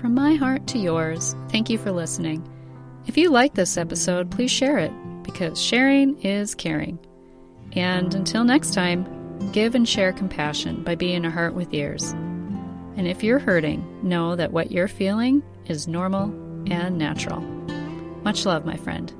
From 0.00 0.14
my 0.14 0.34
heart 0.34 0.66
to 0.68 0.78
yours, 0.78 1.36
thank 1.50 1.68
you 1.68 1.76
for 1.76 1.92
listening. 1.92 2.42
If 3.06 3.18
you 3.18 3.28
like 3.28 3.52
this 3.52 3.76
episode, 3.76 4.30
please 4.30 4.50
share 4.50 4.78
it 4.78 4.92
because 5.22 5.60
sharing 5.60 6.18
is 6.22 6.54
caring. 6.54 6.98
And 7.72 8.14
until 8.14 8.42
next 8.44 8.72
time, 8.72 9.50
give 9.52 9.74
and 9.74 9.86
share 9.86 10.14
compassion 10.14 10.82
by 10.84 10.94
being 10.94 11.26
a 11.26 11.30
heart 11.30 11.52
with 11.52 11.74
ears. 11.74 12.12
And 12.12 13.06
if 13.06 13.22
you're 13.22 13.38
hurting, 13.40 13.84
know 14.02 14.36
that 14.36 14.52
what 14.52 14.72
you're 14.72 14.88
feeling 14.88 15.42
is 15.66 15.86
normal 15.86 16.32
and 16.72 16.96
natural. 16.96 17.42
Much 18.22 18.46
love, 18.46 18.64
my 18.64 18.78
friend. 18.78 19.12